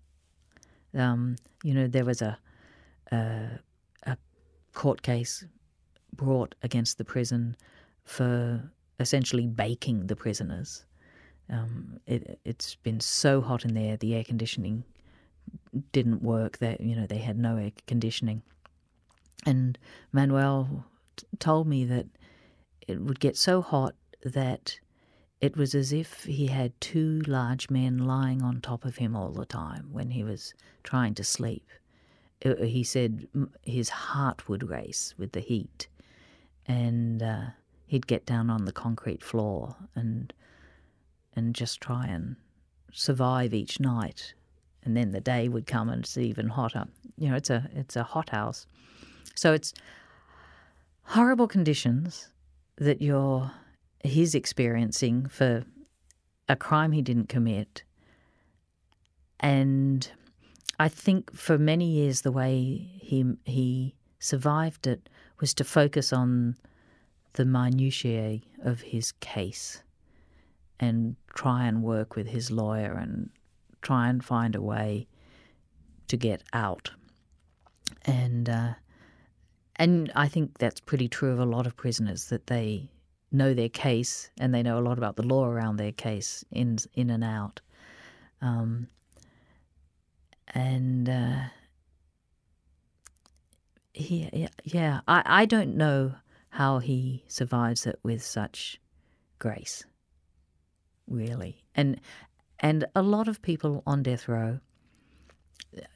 Um, 0.96 1.38
you 1.64 1.74
know, 1.74 1.88
there 1.88 2.06
was 2.06 2.22
a, 2.22 2.38
a, 3.12 3.60
a 4.04 4.18
court 4.74 5.02
case 5.02 5.46
brought 6.16 6.56
against 6.62 6.98
the 6.98 7.06
prison 7.06 7.56
for 8.04 8.72
essentially 9.00 9.48
baking 9.48 10.08
the 10.08 10.16
prisoners. 10.16 10.86
Um, 11.50 12.00
it, 12.08 12.40
has 12.46 12.78
been 12.84 13.00
so 13.00 13.42
hot 13.42 13.66
in 13.66 13.74
there, 13.74 13.98
the 13.98 14.16
air 14.16 14.24
conditioning 14.24 14.84
didn't 15.92 16.22
work. 16.22 16.60
That 16.60 16.82
you 16.82 16.96
know 16.96 17.06
they 17.06 17.18
had 17.18 17.38
no 17.38 17.58
air 17.58 17.72
conditioning, 17.86 18.42
and 19.46 19.78
Manuel 20.12 20.86
t- 21.18 21.28
told 21.40 21.68
me 21.68 21.84
that 21.86 22.06
it 22.88 23.02
would 23.02 23.20
get 23.20 23.36
so 23.38 23.62
hot 23.62 23.96
that 24.24 24.80
it 25.44 25.58
was 25.58 25.76
as 25.76 25.92
if 25.92 26.24
he 26.24 26.48
had 26.48 26.72
two 26.80 27.22
large 27.28 27.70
men 27.70 27.98
lying 27.98 28.42
on 28.42 28.62
top 28.62 28.86
of 28.86 28.96
him 28.96 29.14
all 29.14 29.34
the 29.34 29.46
time 29.46 29.90
when 29.92 30.10
he 30.10 30.24
was 30.24 30.54
trying 30.84 31.14
to 31.14 31.22
sleep. 31.22 31.70
Uh, 32.46 32.56
he 32.64 32.82
said 32.82 33.28
his 33.62 33.90
heart 33.90 34.48
would 34.48 34.70
race 34.70 35.14
with 35.18 35.34
the 35.34 35.42
heat, 35.42 35.90
and 36.66 37.22
uh, 37.22 37.48
he'd 37.86 38.08
get 38.08 38.26
down 38.26 38.50
on 38.50 38.64
the 38.64 38.72
concrete 38.72 39.22
floor 39.22 39.76
and 39.96 40.32
and 41.36 41.54
just 41.54 41.82
try 41.82 42.06
and 42.06 42.38
survive 42.94 43.54
each 43.54 43.82
night. 43.82 44.34
And 44.84 44.96
then 44.96 45.12
the 45.12 45.20
day 45.20 45.50
would 45.50 45.68
come 45.68 45.90
and 45.90 46.06
it's 46.06 46.18
even 46.18 46.48
hotter. 46.48 46.86
You 47.18 47.32
know, 47.32 47.36
it's 47.36 47.50
a 47.50 47.70
it's 47.76 47.98
a 47.98 48.04
hot 48.04 48.30
house, 48.30 48.66
so 49.36 49.52
it's 49.52 49.74
horrible 51.02 51.50
conditions 51.50 52.30
that 52.78 53.02
you're 53.02 53.52
he's 54.04 54.36
experiencing 54.36 55.26
for 55.26 55.64
a 56.48 56.56
crime 56.56 56.92
he 56.92 57.02
didn't 57.02 57.30
commit. 57.30 57.84
And 59.40 60.10
I 60.80 60.90
think 60.90 61.36
for 61.36 61.58
many 61.58 61.86
years 61.86 62.22
the 62.22 62.32
way 62.32 62.90
he 63.00 63.26
he 63.46 63.96
survived 64.20 64.88
it 64.88 65.10
was 65.40 65.54
to 65.56 65.64
focus 65.64 66.14
on 66.14 66.56
the 67.34 67.46
minutiae 67.46 68.42
of 68.64 68.82
his 68.82 69.12
case 69.14 69.82
and 70.80 71.16
try 71.34 71.66
and 71.66 71.84
work 71.84 72.16
with 72.16 72.28
his 72.28 72.52
lawyer 72.52 72.94
and 72.94 73.30
try 73.82 74.08
and 74.10 74.24
find 74.24 74.56
a 74.56 74.62
way 74.62 75.08
to 76.08 76.18
get 76.18 76.44
out. 76.54 76.92
And 78.06 78.50
uh, 78.50 78.74
and 79.78 80.12
I 80.16 80.28
think 80.28 80.58
that's 80.58 80.80
pretty 80.80 81.08
true 81.08 81.32
of 81.32 81.40
a 81.40 81.46
lot 81.46 81.66
of 81.66 81.76
prisoners 81.76 82.26
that 82.26 82.48
they 82.48 82.90
know 83.34 83.54
their 83.54 83.70
case 83.70 84.30
and 84.40 84.54
they 84.54 84.64
know 84.64 84.78
a 84.78 84.82
lot 84.82 84.98
about 84.98 85.16
the 85.16 85.24
law 85.24 85.46
around 85.46 85.78
their 85.78 85.92
case 85.92 86.46
in 86.52 86.78
in 86.94 87.10
and 87.10 87.24
out. 87.24 87.62
Um, 88.42 88.88
and 90.54 91.10
uh, 91.10 91.40
he, 93.94 94.48
yeah, 94.64 95.02
I, 95.08 95.24
I 95.26 95.46
don't 95.46 95.76
know 95.76 96.16
how 96.50 96.80
he 96.80 97.24
survives 97.28 97.86
it 97.86 98.00
with 98.04 98.24
such 98.24 98.80
grace, 99.40 99.86
really, 101.08 101.64
and 101.74 102.00
and 102.60 102.86
a 102.96 103.02
lot 103.02 103.28
of 103.28 103.42
people 103.42 103.84
on 103.88 104.04
death 104.04 104.28
row. 104.28 104.60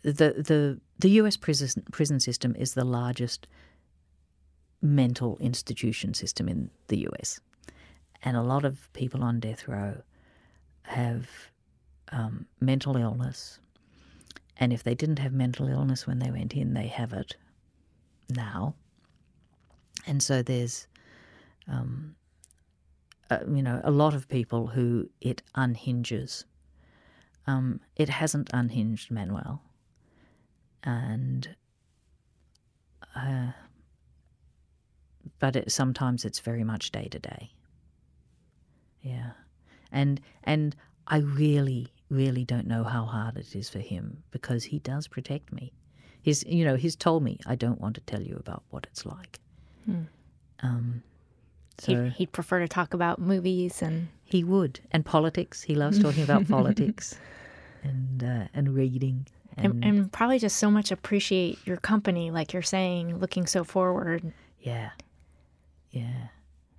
The 0.04 0.12
the 0.12 0.80
the 0.98 1.10
U.S. 1.12 1.38
prison 1.38 1.84
prison 1.92 2.20
system 2.20 2.56
is 2.56 2.74
the 2.74 2.86
largest 2.86 3.48
mental 4.88 5.38
institution 5.40 6.14
system 6.14 6.48
in 6.48 6.70
the 6.88 7.00
U.S. 7.00 7.40
And 8.24 8.36
a 8.38 8.42
lot 8.42 8.66
of 8.66 8.92
people 8.94 9.24
on 9.24 9.40
death 9.40 9.68
row 9.68 10.02
have 10.84 11.30
um, 12.12 12.46
mental 12.60 12.96
illness. 12.96 13.60
And 14.58 14.74
if 14.74 14.84
they 14.84 14.96
didn't 14.96 15.20
have 15.20 15.34
mental 15.34 15.68
illness 15.68 16.08
when 16.08 16.20
they 16.20 16.32
went 16.32 16.54
in, 16.54 16.74
they 16.74 16.88
have 16.88 17.14
it 17.14 17.36
now. 18.30 18.76
And 20.08 20.24
so 20.24 20.42
there's, 20.42 20.88
um, 21.68 22.16
uh, 23.30 23.40
you 23.48 23.62
know, 23.62 23.82
a 23.84 23.92
lot 23.92 24.14
of 24.14 24.30
people 24.30 24.68
who 24.68 25.10
it 25.22 25.42
unhinges. 25.54 26.46
Um, 27.46 27.82
it 27.96 28.10
hasn't 28.10 28.50
unhinged 28.54 29.12
Manuel. 29.12 29.62
And, 30.84 31.56
uh, 33.16 33.52
but 35.40 35.56
it, 35.56 35.72
sometimes 35.72 36.26
it's 36.26 36.40
very 36.40 36.64
much 36.64 36.92
day 36.92 37.08
to 37.10 37.20
day. 37.20 37.52
Yeah. 39.02 39.32
And 39.92 40.20
and 40.44 40.76
I 41.08 41.20
really 41.20 41.88
really 42.10 42.46
don't 42.46 42.68
know 42.68 42.84
how 42.84 43.06
hard 43.06 43.38
it 43.38 43.56
is 43.56 43.70
for 43.70 43.80
him 43.80 44.24
because 44.32 44.64
he 44.64 44.80
does 44.80 45.08
protect 45.08 45.52
me. 45.52 45.72
He's 46.22 46.44
you 46.46 46.66
know, 46.66 46.76
he's 46.76 46.96
told 46.96 47.24
me 47.24 47.40
I 47.46 47.56
don't 47.56 47.80
want 47.80 47.96
to 47.96 48.02
tell 48.02 48.22
you 48.22 48.38
about 48.38 48.64
what 48.70 48.88
it's 48.90 49.06
like. 49.06 49.40
Hmm. 49.86 50.02
Um 50.62 51.04
so 51.80 52.04
he'd, 52.06 52.14
he'd, 52.14 52.32
prefer 52.32 52.60
to 52.60 52.68
talk 52.68 52.96
about 52.96 53.20
movies 53.20 53.84
and 53.84 54.08
he 54.26 54.44
would 54.44 54.80
and 54.92 55.06
politics. 55.06 55.62
He 55.62 55.76
loves 55.76 56.02
talking 56.02 56.24
about 56.24 56.48
politics 56.50 57.16
and 57.84 58.24
uh, 58.24 58.48
and 58.54 58.74
reading 58.74 59.28
and, 59.58 59.74
and, 59.74 59.84
and 59.84 60.12
probably 60.12 60.40
just 60.40 60.58
so 60.58 60.70
much 60.70 60.92
appreciate 60.92 61.60
your 61.66 61.78
company, 61.78 62.30
like 62.32 62.54
you're 62.54 62.62
saying, 62.62 63.18
looking 63.18 63.48
so 63.48 63.64
forward. 63.64 64.32
Yeah, 64.62 64.90
yeah. 65.92 66.28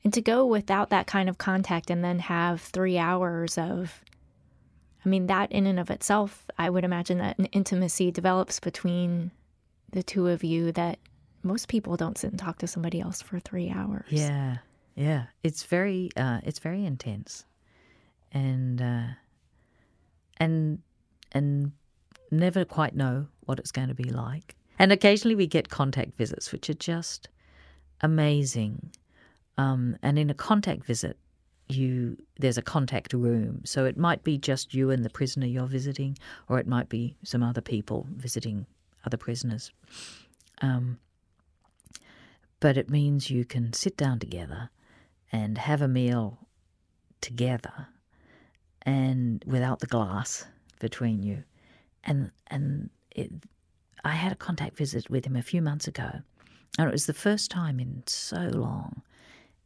And 0.04 0.12
to 0.14 0.20
go 0.20 0.46
without 0.46 0.90
that 0.90 1.06
kind 1.06 1.28
of 1.28 1.38
contact 1.38 1.90
and 1.90 2.04
then 2.04 2.18
have 2.20 2.60
three 2.60 2.98
hours 2.98 3.58
of, 3.58 4.02
I 5.04 5.08
mean, 5.08 5.26
that 5.26 5.50
in 5.52 5.66
and 5.66 5.78
of 5.80 5.90
itself, 5.90 6.48
I 6.56 6.70
would 6.70 6.84
imagine 6.84 7.18
that 7.18 7.38
an 7.38 7.46
intimacy 7.46 8.10
develops 8.10 8.60
between 8.60 9.32
the 9.90 10.02
two 10.02 10.28
of 10.28 10.44
you 10.44 10.72
that 10.72 10.98
most 11.42 11.68
people 11.68 11.96
don't 11.96 12.18
sit 12.18 12.30
and 12.30 12.38
talk 12.38 12.58
to 12.58 12.66
somebody 12.66 13.00
else 13.00 13.22
for 13.22 13.38
three 13.40 13.70
hours. 13.70 14.06
Yeah, 14.08 14.58
yeah. 14.94 15.24
It's 15.42 15.64
very, 15.64 16.10
uh, 16.16 16.40
it's 16.44 16.58
very 16.58 16.84
intense, 16.84 17.44
and 18.32 18.80
uh, 18.80 19.06
and 20.38 20.80
and 21.32 21.72
never 22.30 22.64
quite 22.64 22.94
know 22.94 23.26
what 23.46 23.58
it's 23.58 23.72
going 23.72 23.88
to 23.88 23.94
be 23.94 24.10
like. 24.10 24.56
And 24.78 24.92
occasionally 24.92 25.34
we 25.34 25.46
get 25.46 25.68
contact 25.68 26.16
visits, 26.16 26.52
which 26.52 26.68
are 26.70 26.74
just 26.74 27.28
amazing. 28.00 28.90
Um, 29.56 29.96
and 30.02 30.18
in 30.18 30.30
a 30.30 30.34
contact 30.34 30.84
visit, 30.84 31.16
you 31.68 32.16
there's 32.38 32.58
a 32.58 32.62
contact 32.62 33.12
room, 33.12 33.60
so 33.64 33.84
it 33.84 33.96
might 33.96 34.24
be 34.24 34.38
just 34.38 34.72
you 34.72 34.90
and 34.90 35.04
the 35.04 35.10
prisoner 35.10 35.46
you're 35.46 35.66
visiting, 35.66 36.16
or 36.48 36.58
it 36.58 36.66
might 36.66 36.88
be 36.88 37.16
some 37.24 37.42
other 37.42 37.60
people 37.60 38.06
visiting 38.10 38.66
other 39.04 39.16
prisoners. 39.16 39.70
Um, 40.62 40.98
but 42.60 42.76
it 42.76 42.90
means 42.90 43.30
you 43.30 43.44
can 43.44 43.72
sit 43.72 43.96
down 43.96 44.18
together 44.18 44.70
and 45.30 45.58
have 45.58 45.82
a 45.82 45.88
meal 45.88 46.38
together, 47.20 47.88
and 48.82 49.44
without 49.46 49.80
the 49.80 49.86
glass 49.86 50.46
between 50.80 51.22
you, 51.22 51.44
and 52.04 52.30
and 52.46 52.90
it, 53.10 53.30
I 54.04 54.12
had 54.12 54.32
a 54.32 54.36
contact 54.36 54.76
visit 54.76 55.10
with 55.10 55.26
him 55.26 55.36
a 55.36 55.42
few 55.42 55.60
months 55.60 55.86
ago, 55.86 56.22
and 56.76 56.88
it 56.88 56.92
was 56.92 57.06
the 57.06 57.14
first 57.14 57.50
time 57.50 57.78
in 57.80 58.02
so 58.06 58.50
long 58.52 59.02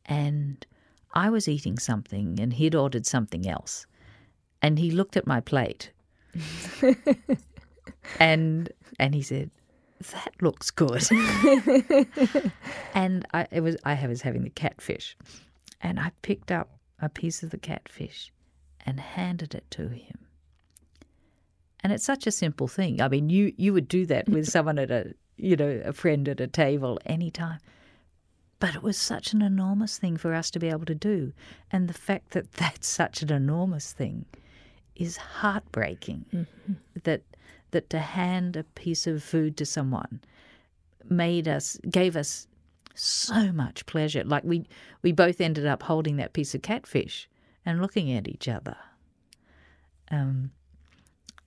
and 0.06 0.66
I 1.14 1.30
was 1.30 1.48
eating 1.48 1.78
something 1.78 2.40
and 2.40 2.52
he'd 2.52 2.74
ordered 2.74 3.06
something 3.06 3.48
else. 3.48 3.86
And 4.60 4.78
he 4.78 4.90
looked 4.90 5.16
at 5.16 5.26
my 5.26 5.40
plate 5.40 5.90
and 8.20 8.70
and 8.98 9.14
he 9.14 9.22
said, 9.22 9.50
That 10.12 10.34
looks 10.40 10.70
good. 10.70 11.02
and 12.94 13.26
I 13.34 13.46
it 13.50 13.60
was 13.60 13.76
I 13.84 14.06
was 14.06 14.22
having 14.22 14.44
the 14.44 14.50
catfish. 14.50 15.16
And 15.80 15.98
I 15.98 16.12
picked 16.22 16.52
up 16.52 16.70
a 17.00 17.08
piece 17.08 17.42
of 17.42 17.50
the 17.50 17.58
catfish 17.58 18.32
and 18.86 19.00
handed 19.00 19.54
it 19.54 19.68
to 19.72 19.88
him. 19.88 20.18
And 21.80 21.92
it's 21.92 22.04
such 22.04 22.28
a 22.28 22.30
simple 22.30 22.68
thing. 22.68 23.00
I 23.00 23.08
mean, 23.08 23.28
you 23.28 23.52
you 23.56 23.72
would 23.72 23.88
do 23.88 24.06
that 24.06 24.28
with 24.28 24.48
someone 24.50 24.78
at 24.78 24.90
a 24.90 25.14
you 25.42 25.56
know, 25.56 25.82
a 25.84 25.92
friend 25.92 26.28
at 26.28 26.40
a 26.40 26.46
table 26.46 27.00
anytime. 27.04 27.58
But 28.60 28.76
it 28.76 28.82
was 28.82 28.96
such 28.96 29.32
an 29.32 29.42
enormous 29.42 29.98
thing 29.98 30.16
for 30.16 30.34
us 30.34 30.50
to 30.52 30.60
be 30.60 30.68
able 30.68 30.84
to 30.84 30.94
do. 30.94 31.32
And 31.72 31.88
the 31.88 31.94
fact 31.94 32.30
that 32.30 32.52
that's 32.62 32.86
such 32.86 33.22
an 33.22 33.32
enormous 33.32 33.92
thing 33.92 34.24
is 34.94 35.16
heartbreaking. 35.16 36.24
Mm-hmm. 36.32 36.72
That 37.02 37.22
that 37.72 37.90
to 37.90 37.98
hand 37.98 38.56
a 38.56 38.64
piece 38.64 39.06
of 39.06 39.22
food 39.22 39.56
to 39.56 39.66
someone 39.66 40.20
made 41.08 41.48
us 41.48 41.76
gave 41.90 42.16
us 42.16 42.46
so 42.94 43.50
much 43.50 43.84
pleasure. 43.86 44.22
Like 44.22 44.44
we 44.44 44.66
we 45.02 45.10
both 45.10 45.40
ended 45.40 45.66
up 45.66 45.82
holding 45.82 46.16
that 46.18 46.34
piece 46.34 46.54
of 46.54 46.62
catfish 46.62 47.28
and 47.66 47.82
looking 47.82 48.12
at 48.12 48.28
each 48.28 48.46
other. 48.46 48.76
Um, 50.10 50.52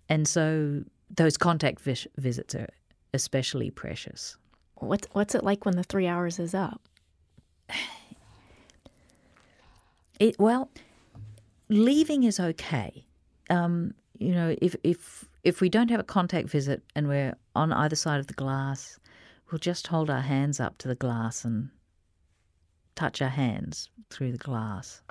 and 0.10 0.28
so 0.28 0.84
those 1.10 1.38
contact 1.38 1.80
vis- 1.80 2.08
visits 2.18 2.56
are 2.56 2.68
especially 3.16 3.72
precious. 3.72 4.38
What's 4.76 5.08
what's 5.14 5.34
it 5.36 5.44
like 5.44 5.66
when 5.66 5.76
the 5.76 5.84
three 5.84 6.08
hours 6.08 6.40
is 6.40 6.54
up? 6.54 6.82
It 10.18 10.40
well, 10.40 10.72
leaving 11.68 12.24
is 12.24 12.40
okay. 12.40 13.06
Um, 13.50 13.94
you 14.18 14.32
know, 14.32 14.56
if 14.62 14.74
if 14.82 15.26
if 15.44 15.60
we 15.60 15.68
don't 15.68 15.92
have 15.92 16.00
a 16.00 16.06
contact 16.06 16.48
visit 16.48 16.82
and 16.96 17.10
we're 17.10 17.36
on 17.54 17.74
either 17.74 17.98
side 17.98 18.22
of 18.22 18.28
the 18.28 18.34
glass, 18.34 18.98
we'll 19.52 19.60
just 19.60 19.88
hold 19.88 20.10
our 20.10 20.22
hands 20.22 20.62
up 20.62 20.78
to 20.78 20.88
the 20.88 20.96
glass 20.96 21.44
and 21.44 21.70
touch 22.96 23.22
our 23.22 23.30
hands 23.30 23.90
through 24.10 24.32
the 24.32 24.38
glass, 24.38 25.02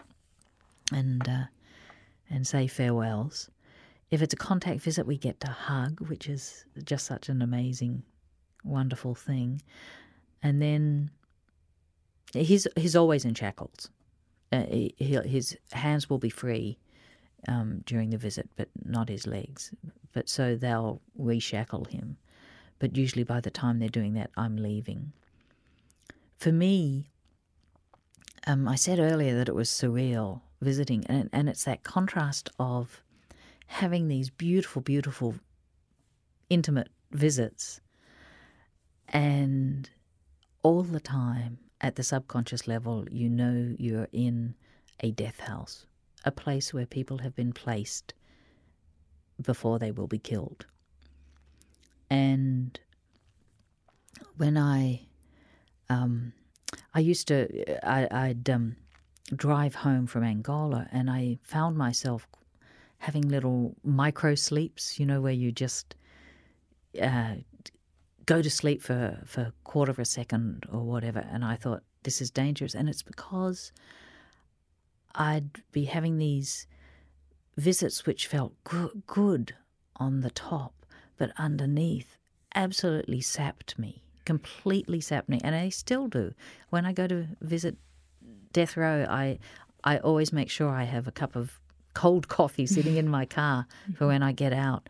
and 0.91 1.29
uh, 1.29 1.45
and 2.31 2.47
say 2.47 2.67
farewells. 2.67 3.51
If 4.15 4.23
it's 4.23 4.33
a 4.33 4.37
contact 4.37 4.81
visit, 4.81 5.09
we 5.09 5.19
get 5.19 5.41
to 5.41 5.51
hug, 5.51 6.01
which 6.09 6.29
is 6.29 6.67
just 6.85 7.05
such 7.05 7.29
an 7.29 7.43
amazing, 7.43 8.05
wonderful 8.63 9.17
thing. 9.17 9.61
And 10.41 10.63
then 10.63 11.11
he's 12.33 12.69
he's 12.77 12.95
always 12.95 13.25
in 13.25 13.35
shackles. 13.35 13.91
Uh, 14.53 14.67
he, 14.69 14.95
his 14.99 15.57
hands 15.73 16.09
will 16.09 16.19
be 16.19 16.31
free 16.31 16.79
um, 17.49 17.83
during 17.87 18.11
the 18.11 18.17
visit, 18.17 18.49
but 18.55 18.69
not 18.85 19.09
his 19.09 19.27
legs. 19.27 19.75
But 20.13 20.29
so 20.29 20.55
they'll 20.55 21.01
reshackle 21.19 21.91
him. 21.91 22.17
But 22.79 22.97
usually 22.97 23.25
by 23.25 23.41
the 23.41 23.51
time 23.51 23.81
they're 23.81 23.89
doing 23.89 24.15
that, 24.15 24.31
I'm 24.37 24.57
leaving. 24.57 25.13
For 26.39 26.53
me, 26.53 27.11
um, 28.47 28.69
I 28.69 28.77
said 28.77 29.01
earlier 29.01 29.37
that 29.39 29.49
it 29.49 29.57
was 29.57 29.69
surreal 29.69 30.43
visiting, 30.61 31.05
and, 31.07 31.29
and 31.33 31.49
it's 31.49 31.65
that 31.65 31.83
contrast 31.83 32.49
of 32.61 33.03
having 33.75 34.07
these 34.07 34.31
beautiful, 34.31 34.81
beautiful, 34.81 35.35
intimate 36.49 36.89
visits 37.11 37.81
and 39.09 39.91
all 40.63 40.85
the 40.85 41.01
time 41.01 41.59
at 41.81 41.97
the 41.97 42.05
subconscious 42.05 42.69
level, 42.69 43.05
you 43.11 43.29
know 43.29 43.75
you're 43.77 44.07
in 44.13 44.55
a 45.01 45.11
death 45.11 45.41
house, 45.41 45.87
a 46.25 46.31
place 46.31 46.73
where 46.73 46.87
people 46.87 47.19
have 47.19 47.35
been 47.35 47.53
placed 47.53 48.15
before 49.43 49.81
they 49.81 49.91
will 49.91 50.07
be 50.07 50.21
killed. 50.21 50.67
And 52.09 52.79
when 54.37 54.57
I, 54.57 55.01
um, 55.91 56.33
I 56.95 57.01
used 57.01 57.27
to, 57.27 57.85
I, 57.85 58.29
would 58.29 58.49
um, 58.49 58.77
drive 59.35 59.75
home 59.75 60.07
from 60.07 60.23
Angola, 60.23 60.87
and 60.93 61.11
I 61.11 61.39
found 61.43 61.77
myself 61.77 62.29
having 63.05 63.29
little 63.29 63.77
micro 63.85 64.35
sleeps, 64.35 64.99
you 64.99 65.05
know, 65.05 65.21
where 65.21 65.33
you 65.33 65.53
just 65.53 65.95
uh, 67.03 67.35
go 68.25 68.41
to 68.41 68.49
sleep 68.49 68.81
for, 68.81 69.21
for 69.27 69.43
a 69.43 69.53
quarter 69.65 69.91
of 69.91 69.99
a 69.99 70.07
second 70.07 70.65
or 70.73 70.81
whatever. 70.81 71.23
And 71.31 71.45
I 71.45 71.57
thought, 71.57 71.83
this 72.05 72.23
is 72.23 72.31
dangerous. 72.31 72.75
And 72.75 72.89
it's 72.89 73.03
because 73.03 73.73
I'd 75.15 75.63
be 75.71 75.85
having 75.85 76.17
these 76.17 76.67
visits 77.59 78.07
which 78.07 78.27
felt 78.27 78.55
good 79.07 79.55
on 79.97 80.23
the 80.23 80.31
top, 80.31 80.87
but 81.19 81.31
underneath, 81.37 82.17
absolutely 82.55 83.21
sapped 83.21 83.79
me, 83.79 84.03
completely 84.25 85.01
sapped 85.03 85.29
me, 85.29 85.41
and 85.45 85.55
I 85.55 85.69
still 85.69 86.09
do. 86.09 86.33
When 86.71 86.87
I 86.87 86.95
go 86.95 87.07
to 87.07 87.29
visit 87.43 87.77
death 88.53 88.79
row, 88.79 89.07
I 89.11 89.39
I 89.85 89.99
always 89.99 90.33
make 90.33 90.49
sure 90.49 90.71
I 90.71 90.85
have 90.85 91.07
a 91.07 91.13
cup 91.13 91.37
of 91.37 91.61
cold 91.95 92.29
coffee 92.29 92.67
sitting 92.67 92.97
in 92.97 93.09
my 93.09 93.25
car 93.25 93.67
for 93.97 94.07
when 94.07 94.23
I 94.23 94.33
get 94.33 94.53
out, 94.53 94.89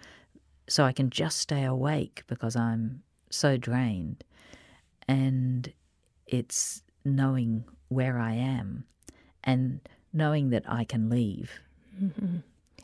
so 0.68 0.84
I 0.84 0.92
can 0.92 1.11
just 1.11 1.38
stay 1.38 1.64
awake 1.64 2.22
because 2.26 2.57
I'm 2.57 3.02
so 3.30 3.57
drained, 3.57 4.24
and 5.07 5.72
it's 6.26 6.82
knowing 7.05 7.64
where 7.88 8.18
I 8.18 8.32
am, 8.32 8.84
and 9.44 9.80
knowing 10.12 10.50
that 10.50 10.64
I 10.66 10.84
can 10.84 11.11
leave. 11.11 11.50
Mm-hmm. 12.02 12.36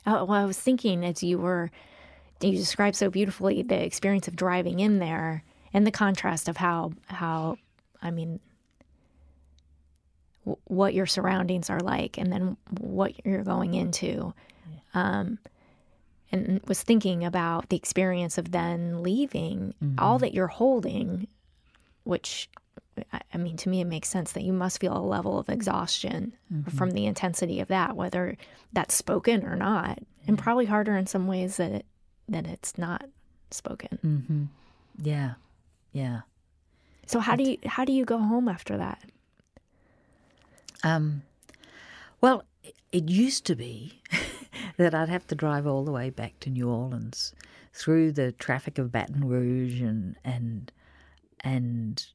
Oh, 0.06 0.24
well, 0.24 0.42
I 0.42 0.44
was 0.44 0.58
thinking 0.58 1.04
as 1.04 1.22
you 1.22 1.38
were, 1.38 1.70
you 2.40 2.52
described 2.52 2.96
so 2.96 3.10
beautifully 3.10 3.62
the 3.62 3.82
experience 3.82 4.28
of 4.28 4.36
driving 4.36 4.80
in 4.80 4.98
there 4.98 5.44
and 5.72 5.86
the 5.86 5.90
contrast 5.90 6.48
of 6.48 6.56
how, 6.56 6.92
how, 7.06 7.56
I 8.02 8.10
mean, 8.10 8.40
w- 10.50 10.62
what 10.64 10.94
your 10.94 11.06
surroundings 11.06 11.70
are 11.70 11.80
like 11.80 12.18
and 12.18 12.32
then 12.32 12.56
what 12.78 13.24
you're 13.24 13.44
going 13.44 13.74
into. 13.74 14.34
Um, 14.94 15.38
and 16.32 16.60
was 16.66 16.82
thinking 16.82 17.24
about 17.24 17.68
the 17.68 17.76
experience 17.76 18.38
of 18.38 18.52
then 18.52 19.02
leaving 19.02 19.74
mm-hmm. 19.82 19.98
all 19.98 20.18
that 20.20 20.32
you're 20.32 20.46
holding, 20.46 21.26
which 22.04 22.48
I 23.32 23.38
mean, 23.38 23.56
to 23.58 23.68
me, 23.68 23.80
it 23.80 23.86
makes 23.86 24.08
sense 24.08 24.32
that 24.32 24.42
you 24.42 24.52
must 24.52 24.80
feel 24.80 24.96
a 24.96 25.00
level 25.00 25.38
of 25.38 25.48
exhaustion 25.48 26.34
mm-hmm. 26.52 26.76
from 26.76 26.90
the 26.90 27.06
intensity 27.06 27.60
of 27.60 27.68
that, 27.68 27.96
whether 27.96 28.36
that's 28.72 28.94
spoken 28.94 29.44
or 29.44 29.56
not, 29.56 29.98
yeah. 29.98 30.24
and 30.28 30.38
probably 30.38 30.66
harder 30.66 30.96
in 30.96 31.06
some 31.06 31.26
ways 31.26 31.56
that 31.56 31.72
it, 31.72 31.86
that 32.28 32.46
it's 32.46 32.76
not 32.78 33.08
spoken. 33.50 33.98
Mm-hmm. 34.04 34.44
Yeah, 35.02 35.34
yeah. 35.92 36.20
So 37.06 37.20
how 37.20 37.36
do 37.36 37.42
you 37.42 37.58
how 37.64 37.84
do 37.84 37.92
you 37.92 38.04
go 38.04 38.18
home 38.18 38.48
after 38.48 38.76
that? 38.76 39.02
Um, 40.82 41.22
well, 42.20 42.44
it 42.92 43.08
used 43.08 43.44
to 43.46 43.56
be 43.56 44.02
that 44.76 44.94
I'd 44.94 45.08
have 45.08 45.26
to 45.28 45.34
drive 45.34 45.66
all 45.66 45.84
the 45.84 45.92
way 45.92 46.10
back 46.10 46.38
to 46.40 46.50
New 46.50 46.68
Orleans 46.68 47.34
through 47.72 48.12
the 48.12 48.32
traffic 48.32 48.78
of 48.78 48.90
Baton 48.90 49.26
Rouge 49.26 49.80
and 49.80 50.16
and 50.24 50.72
and 51.40 52.06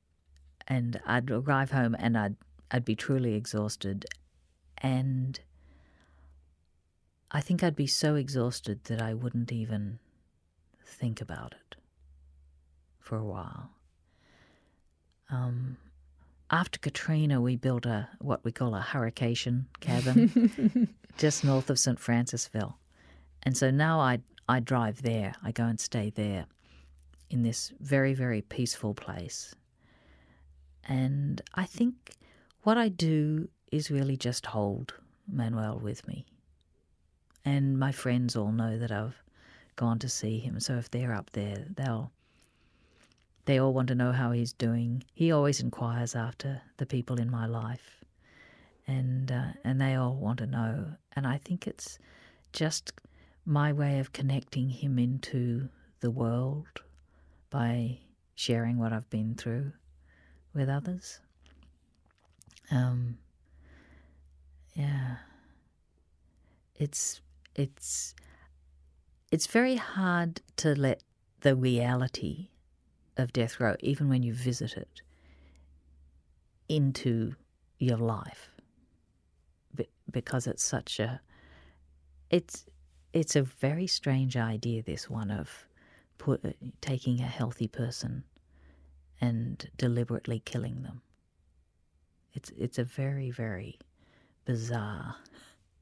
and 0.67 0.99
I'd 1.05 1.31
arrive 1.31 1.71
home 1.71 1.95
and 1.97 2.17
I'd 2.17 2.35
I'd 2.71 2.85
be 2.85 2.95
truly 2.95 3.35
exhausted, 3.35 4.05
and 4.79 5.39
I 7.31 7.41
think 7.41 7.63
I'd 7.63 7.75
be 7.75 7.87
so 7.87 8.15
exhausted 8.15 8.83
that 8.85 9.01
I 9.01 9.13
wouldn't 9.13 9.51
even 9.51 9.99
think 10.83 11.21
about 11.21 11.53
it 11.53 11.75
for 12.99 13.17
a 13.17 13.23
while. 13.23 13.69
Um, 15.29 15.77
after 16.51 16.79
Katrina, 16.79 17.41
we 17.41 17.55
built 17.55 17.85
a 17.85 18.09
what 18.19 18.43
we 18.43 18.51
call 18.51 18.75
a 18.75 18.81
hurricane 18.81 19.65
cabin 19.79 20.89
just 21.17 21.43
north 21.43 21.69
of 21.69 21.79
St. 21.79 21.99
Francisville, 21.99 22.75
and 23.43 23.57
so 23.57 23.71
now 23.71 23.99
I 23.99 24.19
I 24.47 24.59
drive 24.59 25.01
there. 25.01 25.33
I 25.43 25.51
go 25.51 25.65
and 25.65 25.79
stay 25.79 26.09
there 26.09 26.45
in 27.29 27.43
this 27.43 27.73
very 27.79 28.13
very 28.13 28.41
peaceful 28.41 28.93
place 28.93 29.55
and 30.87 31.41
I 31.55 31.65
think 31.65 32.13
what 32.63 32.77
I 32.77 32.89
do 32.89 33.49
is 33.71 33.91
really 33.91 34.17
just 34.17 34.45
hold 34.47 34.93
Manuel 35.27 35.79
with 35.79 36.07
me. 36.07 36.25
And 37.43 37.77
my 37.77 37.91
friends 37.91 38.35
all 38.35 38.51
know 38.51 38.77
that 38.77 38.91
I've 38.91 39.21
gone 39.75 39.99
to 39.99 40.09
see 40.09 40.39
him. 40.39 40.59
So 40.59 40.75
if 40.75 40.89
they're 40.89 41.13
up 41.13 41.31
there, 41.31 41.65
they'll 41.75 42.11
they 43.45 43.59
all 43.59 43.73
want 43.73 43.87
to 43.89 43.95
know 43.95 44.11
how 44.11 44.31
he's 44.31 44.53
doing. 44.53 45.03
He 45.13 45.31
always 45.31 45.61
inquires 45.61 46.15
after 46.15 46.61
the 46.77 46.85
people 46.85 47.19
in 47.19 47.29
my 47.29 47.45
life, 47.45 48.03
and 48.87 49.31
uh, 49.31 49.53
and 49.63 49.79
they 49.79 49.95
all 49.95 50.15
want 50.15 50.39
to 50.39 50.47
know. 50.47 50.85
And 51.15 51.25
I 51.27 51.37
think 51.37 51.67
it's 51.67 51.99
just 52.53 52.93
my 53.45 53.71
way 53.71 53.99
of 53.99 54.13
connecting 54.13 54.69
him 54.69 54.97
into 54.97 55.69
the 55.99 56.09
world 56.09 56.81
by 57.49 57.99
sharing 58.33 58.77
what 58.77 58.91
I've 58.91 59.09
been 59.09 59.35
through 59.35 59.71
with 60.53 60.67
others. 60.67 61.19
Um, 62.71 63.17
yeah, 64.73 65.17
it's 66.75 67.21
it's 67.55 68.15
it's 69.31 69.47
very 69.47 69.75
hard 69.75 70.41
to 70.57 70.75
let 70.75 71.01
the 71.41 71.55
reality 71.55 72.49
of 73.17 73.33
death 73.33 73.59
row, 73.59 73.75
even 73.79 74.09
when 74.09 74.23
you 74.23 74.33
visit 74.33 74.75
it, 74.77 75.01
into 76.67 77.35
your 77.79 77.97
life, 77.97 78.49
because 80.11 80.47
it's 80.47 80.63
such 80.63 80.99
a 80.99 81.21
it's 82.29 82.65
it's 83.13 83.35
a 83.35 83.43
very 83.43 83.87
strange 83.87 84.35
idea. 84.35 84.83
This 84.83 85.09
one 85.09 85.31
of 85.31 85.65
put, 86.17 86.43
taking 86.81 87.19
a 87.19 87.27
healthy 87.27 87.67
person 87.67 88.23
and 89.21 89.69
deliberately 89.77 90.41
killing 90.43 90.83
them. 90.83 91.01
It's 92.33 92.51
it's 92.57 92.77
a 92.77 92.83
very 92.83 93.31
very 93.31 93.79
bizarre 94.45 95.15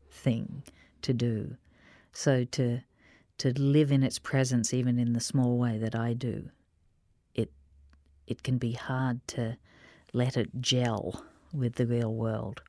thing 0.09 0.63
to 1.01 1.13
do. 1.13 1.57
So 2.11 2.43
to 2.45 2.81
to 3.39 3.59
live 3.59 3.91
in 3.91 4.03
its 4.03 4.19
presence 4.19 4.73
even 4.73 4.99
in 4.99 5.13
the 5.13 5.19
small 5.19 5.57
way 5.57 5.77
that 5.79 5.95
I 5.95 6.13
do, 6.13 6.49
it 8.27 8.43
can 8.43 8.57
be 8.57 8.73
hard 8.73 9.25
to 9.29 9.57
let 10.13 10.37
it 10.37 10.61
gel 10.61 11.23
with 11.53 11.75
the 11.75 11.85
real 11.85 12.13
world. 12.13 12.61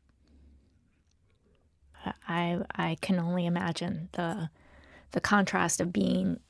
I 2.29 2.61
I 2.75 2.97
can 3.01 3.19
only 3.19 3.47
imagine 3.47 4.09
the 4.13 4.51
the 5.13 5.21
contrast 5.21 5.81
of 5.81 5.93
being 5.93 6.41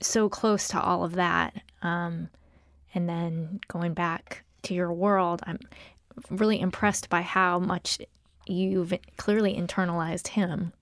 so 0.00 0.28
close 0.28 0.68
to 0.68 0.80
all 0.80 1.04
of 1.04 1.14
that. 1.14 1.62
Um, 1.82 2.28
and 2.94 3.08
then 3.08 3.60
going 3.68 3.94
back 3.94 4.44
to 4.62 4.74
your 4.74 4.92
world, 4.92 5.42
I'm 5.46 5.58
really 6.30 6.60
impressed 6.60 7.08
by 7.08 7.22
how 7.22 7.58
much 7.58 7.98
you've 8.46 8.92
clearly 9.16 9.54
internalized 9.54 10.28
him. 10.28 10.72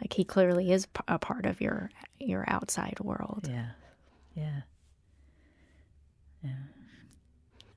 Like 0.00 0.12
he 0.12 0.24
clearly 0.24 0.70
is 0.70 0.86
a 1.08 1.18
part 1.18 1.46
of 1.46 1.60
your 1.60 1.90
your 2.20 2.44
outside 2.48 3.00
world. 3.00 3.48
Yeah. 3.48 3.70
Yeah. 4.34 4.60
Yeah. 6.42 6.50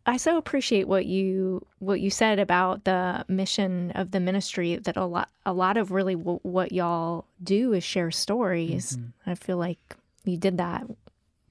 I 0.05 0.17
so 0.17 0.37
appreciate 0.37 0.87
what 0.87 1.05
you 1.05 1.65
what 1.79 2.01
you 2.01 2.09
said 2.09 2.39
about 2.39 2.85
the 2.85 3.23
mission 3.27 3.91
of 3.91 4.11
the 4.11 4.19
ministry 4.19 4.75
that 4.77 4.97
a 4.97 5.05
lot 5.05 5.29
a 5.45 5.53
lot 5.53 5.77
of 5.77 5.91
really 5.91 6.15
w- 6.15 6.39
what 6.41 6.71
y'all 6.71 7.25
do 7.43 7.73
is 7.73 7.83
share 7.83 8.09
stories. 8.09 8.97
Mm-hmm. 8.97 9.29
I 9.29 9.35
feel 9.35 9.57
like 9.57 9.79
you 10.23 10.37
did 10.37 10.57
that 10.57 10.85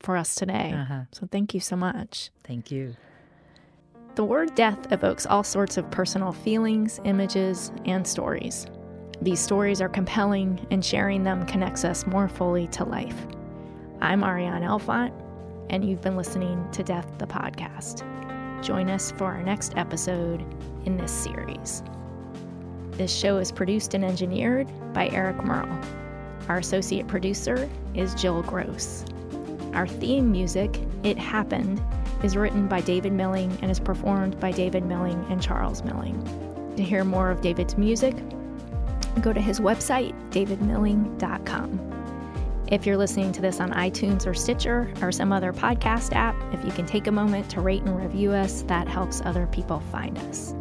for 0.00 0.16
us 0.16 0.34
today. 0.34 0.72
Uh-huh. 0.74 1.02
So 1.12 1.28
thank 1.30 1.54
you 1.54 1.60
so 1.60 1.76
much. 1.76 2.30
Thank 2.42 2.70
you. 2.70 2.96
The 4.16 4.24
word 4.24 4.54
death 4.56 4.90
evokes 4.92 5.26
all 5.26 5.44
sorts 5.44 5.76
of 5.76 5.88
personal 5.90 6.32
feelings, 6.32 7.00
images, 7.04 7.70
and 7.84 8.06
stories. 8.06 8.66
These 9.22 9.38
stories 9.38 9.80
are 9.80 9.88
compelling, 9.88 10.66
and 10.70 10.84
sharing 10.84 11.22
them 11.22 11.46
connects 11.46 11.84
us 11.84 12.06
more 12.06 12.28
fully 12.28 12.66
to 12.68 12.84
life. 12.84 13.26
I'm 14.00 14.24
Arian 14.24 14.62
Elfant, 14.62 15.12
and 15.68 15.88
you've 15.88 16.00
been 16.00 16.16
listening 16.16 16.66
to 16.72 16.82
Death 16.82 17.06
the 17.18 17.26
Podcast. 17.26 18.02
Join 18.62 18.90
us 18.90 19.10
for 19.12 19.24
our 19.24 19.42
next 19.42 19.72
episode 19.76 20.44
in 20.84 20.96
this 20.96 21.12
series. 21.12 21.82
This 22.92 23.14
show 23.14 23.38
is 23.38 23.50
produced 23.50 23.94
and 23.94 24.04
engineered 24.04 24.70
by 24.92 25.08
Eric 25.08 25.42
Merle. 25.42 25.80
Our 26.48 26.58
associate 26.58 27.08
producer 27.08 27.68
is 27.94 28.14
Jill 28.14 28.42
Gross. 28.42 29.04
Our 29.72 29.86
theme 29.86 30.30
music, 30.30 30.78
It 31.02 31.16
Happened, 31.16 31.82
is 32.22 32.36
written 32.36 32.66
by 32.66 32.82
David 32.82 33.12
Milling 33.12 33.56
and 33.62 33.70
is 33.70 33.80
performed 33.80 34.38
by 34.38 34.50
David 34.50 34.84
Milling 34.84 35.24
and 35.30 35.40
Charles 35.40 35.82
Milling. 35.82 36.22
To 36.76 36.82
hear 36.82 37.04
more 37.04 37.30
of 37.30 37.40
David's 37.40 37.78
music, 37.78 38.14
go 39.22 39.32
to 39.32 39.40
his 39.40 39.58
website, 39.58 40.12
davidmilling.com. 40.30 42.09
If 42.70 42.86
you're 42.86 42.96
listening 42.96 43.32
to 43.32 43.42
this 43.42 43.58
on 43.58 43.72
iTunes 43.72 44.28
or 44.28 44.34
Stitcher 44.34 44.88
or 45.02 45.10
some 45.10 45.32
other 45.32 45.52
podcast 45.52 46.14
app, 46.14 46.36
if 46.54 46.64
you 46.64 46.70
can 46.70 46.86
take 46.86 47.08
a 47.08 47.12
moment 47.12 47.50
to 47.50 47.60
rate 47.60 47.82
and 47.82 48.00
review 48.00 48.30
us, 48.30 48.62
that 48.68 48.86
helps 48.86 49.20
other 49.22 49.48
people 49.48 49.80
find 49.90 50.16
us. 50.18 50.54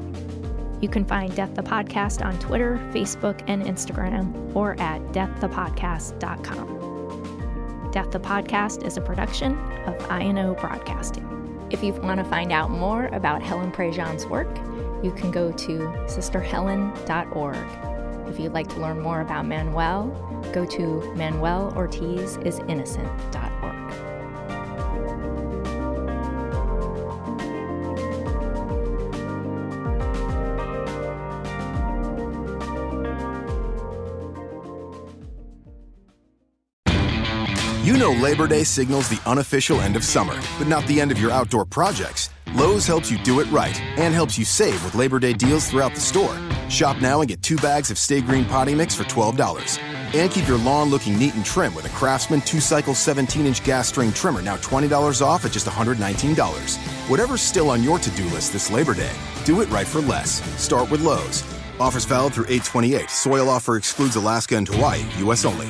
You 0.81 0.89
can 0.89 1.05
find 1.05 1.35
Death 1.35 1.53
the 1.53 1.61
Podcast 1.61 2.25
on 2.25 2.39
Twitter, 2.39 2.79
Facebook, 2.91 3.43
and 3.47 3.63
Instagram, 3.63 4.55
or 4.55 4.71
at 4.81 5.03
deaththepodcast.com. 5.11 7.91
Death 7.91 8.09
the 8.09 8.19
Podcast 8.19 8.83
is 8.83 8.97
a 8.97 9.01
production 9.01 9.55
of 9.85 9.95
INO 10.09 10.55
Broadcasting. 10.55 11.67
If 11.69 11.83
you 11.83 11.93
want 11.93 12.19
to 12.19 12.25
find 12.25 12.51
out 12.51 12.71
more 12.71 13.05
about 13.07 13.43
Helen 13.43 13.71
Prejean's 13.71 14.25
work, 14.25 14.49
you 15.03 15.11
can 15.11 15.29
go 15.29 15.51
to 15.51 15.77
sisterhelen.org. 16.07 17.88
If 18.29 18.39
you'd 18.39 18.53
like 18.53 18.69
to 18.69 18.79
learn 18.79 19.01
more 19.01 19.19
about 19.21 19.47
Manuel, 19.47 20.09
go 20.53 20.63
to 20.63 20.81
manuelortizisinnocent.org. 21.15 23.49
You 37.83 37.97
know 37.97 38.11
Labor 38.11 38.45
Day 38.45 38.63
signals 38.63 39.09
the 39.09 39.19
unofficial 39.25 39.81
end 39.81 39.95
of 39.95 40.03
summer, 40.03 40.39
but 40.59 40.67
not 40.67 40.85
the 40.85 41.01
end 41.01 41.11
of 41.11 41.19
your 41.19 41.31
outdoor 41.31 41.65
projects. 41.65 42.29
Lowe's 42.53 42.85
helps 42.85 43.09
you 43.09 43.17
do 43.17 43.39
it 43.39 43.51
right 43.51 43.81
and 43.97 44.13
helps 44.13 44.37
you 44.37 44.45
save 44.45 44.85
with 44.85 44.93
Labor 44.93 45.17
Day 45.17 45.33
deals 45.33 45.67
throughout 45.67 45.95
the 45.95 46.01
store. 46.01 46.37
Shop 46.69 47.01
now 47.01 47.21
and 47.21 47.27
get 47.27 47.41
two 47.41 47.57
bags 47.57 47.91
of 47.91 47.97
Sta-Green 47.97 48.45
potty 48.45 48.75
mix 48.75 48.95
for 48.95 49.03
$12. 49.03 49.79
And 50.13 50.31
keep 50.31 50.47
your 50.47 50.57
lawn 50.57 50.89
looking 50.89 51.17
neat 51.17 51.35
and 51.35 51.45
trim 51.45 51.75
with 51.75 51.85
a 51.85 51.89
Craftsman 51.89 52.41
2 52.41 52.59
Cycle 52.59 52.95
17 52.95 53.45
inch 53.45 53.63
gas 53.63 53.89
string 53.89 54.13
trimmer 54.13 54.41
now 54.41 54.57
$20 54.57 55.21
off 55.21 55.45
at 55.45 55.51
just 55.51 55.67
$119. 55.67 56.77
Whatever's 57.09 57.41
still 57.41 57.69
on 57.69 57.83
your 57.83 57.99
to 57.99 58.09
do 58.11 58.23
list 58.25 58.53
this 58.53 58.71
Labor 58.71 58.93
Day, 58.93 59.11
do 59.45 59.61
it 59.61 59.69
right 59.69 59.87
for 59.87 60.01
less. 60.01 60.41
Start 60.61 60.89
with 60.89 61.01
Lowe's. 61.01 61.43
Offers 61.79 62.05
valid 62.05 62.33
through 62.33 62.45
828. 62.45 63.09
Soil 63.09 63.49
offer 63.49 63.77
excludes 63.77 64.15
Alaska 64.15 64.55
and 64.55 64.67
Hawaii, 64.67 65.05
U.S. 65.19 65.45
only. 65.45 65.67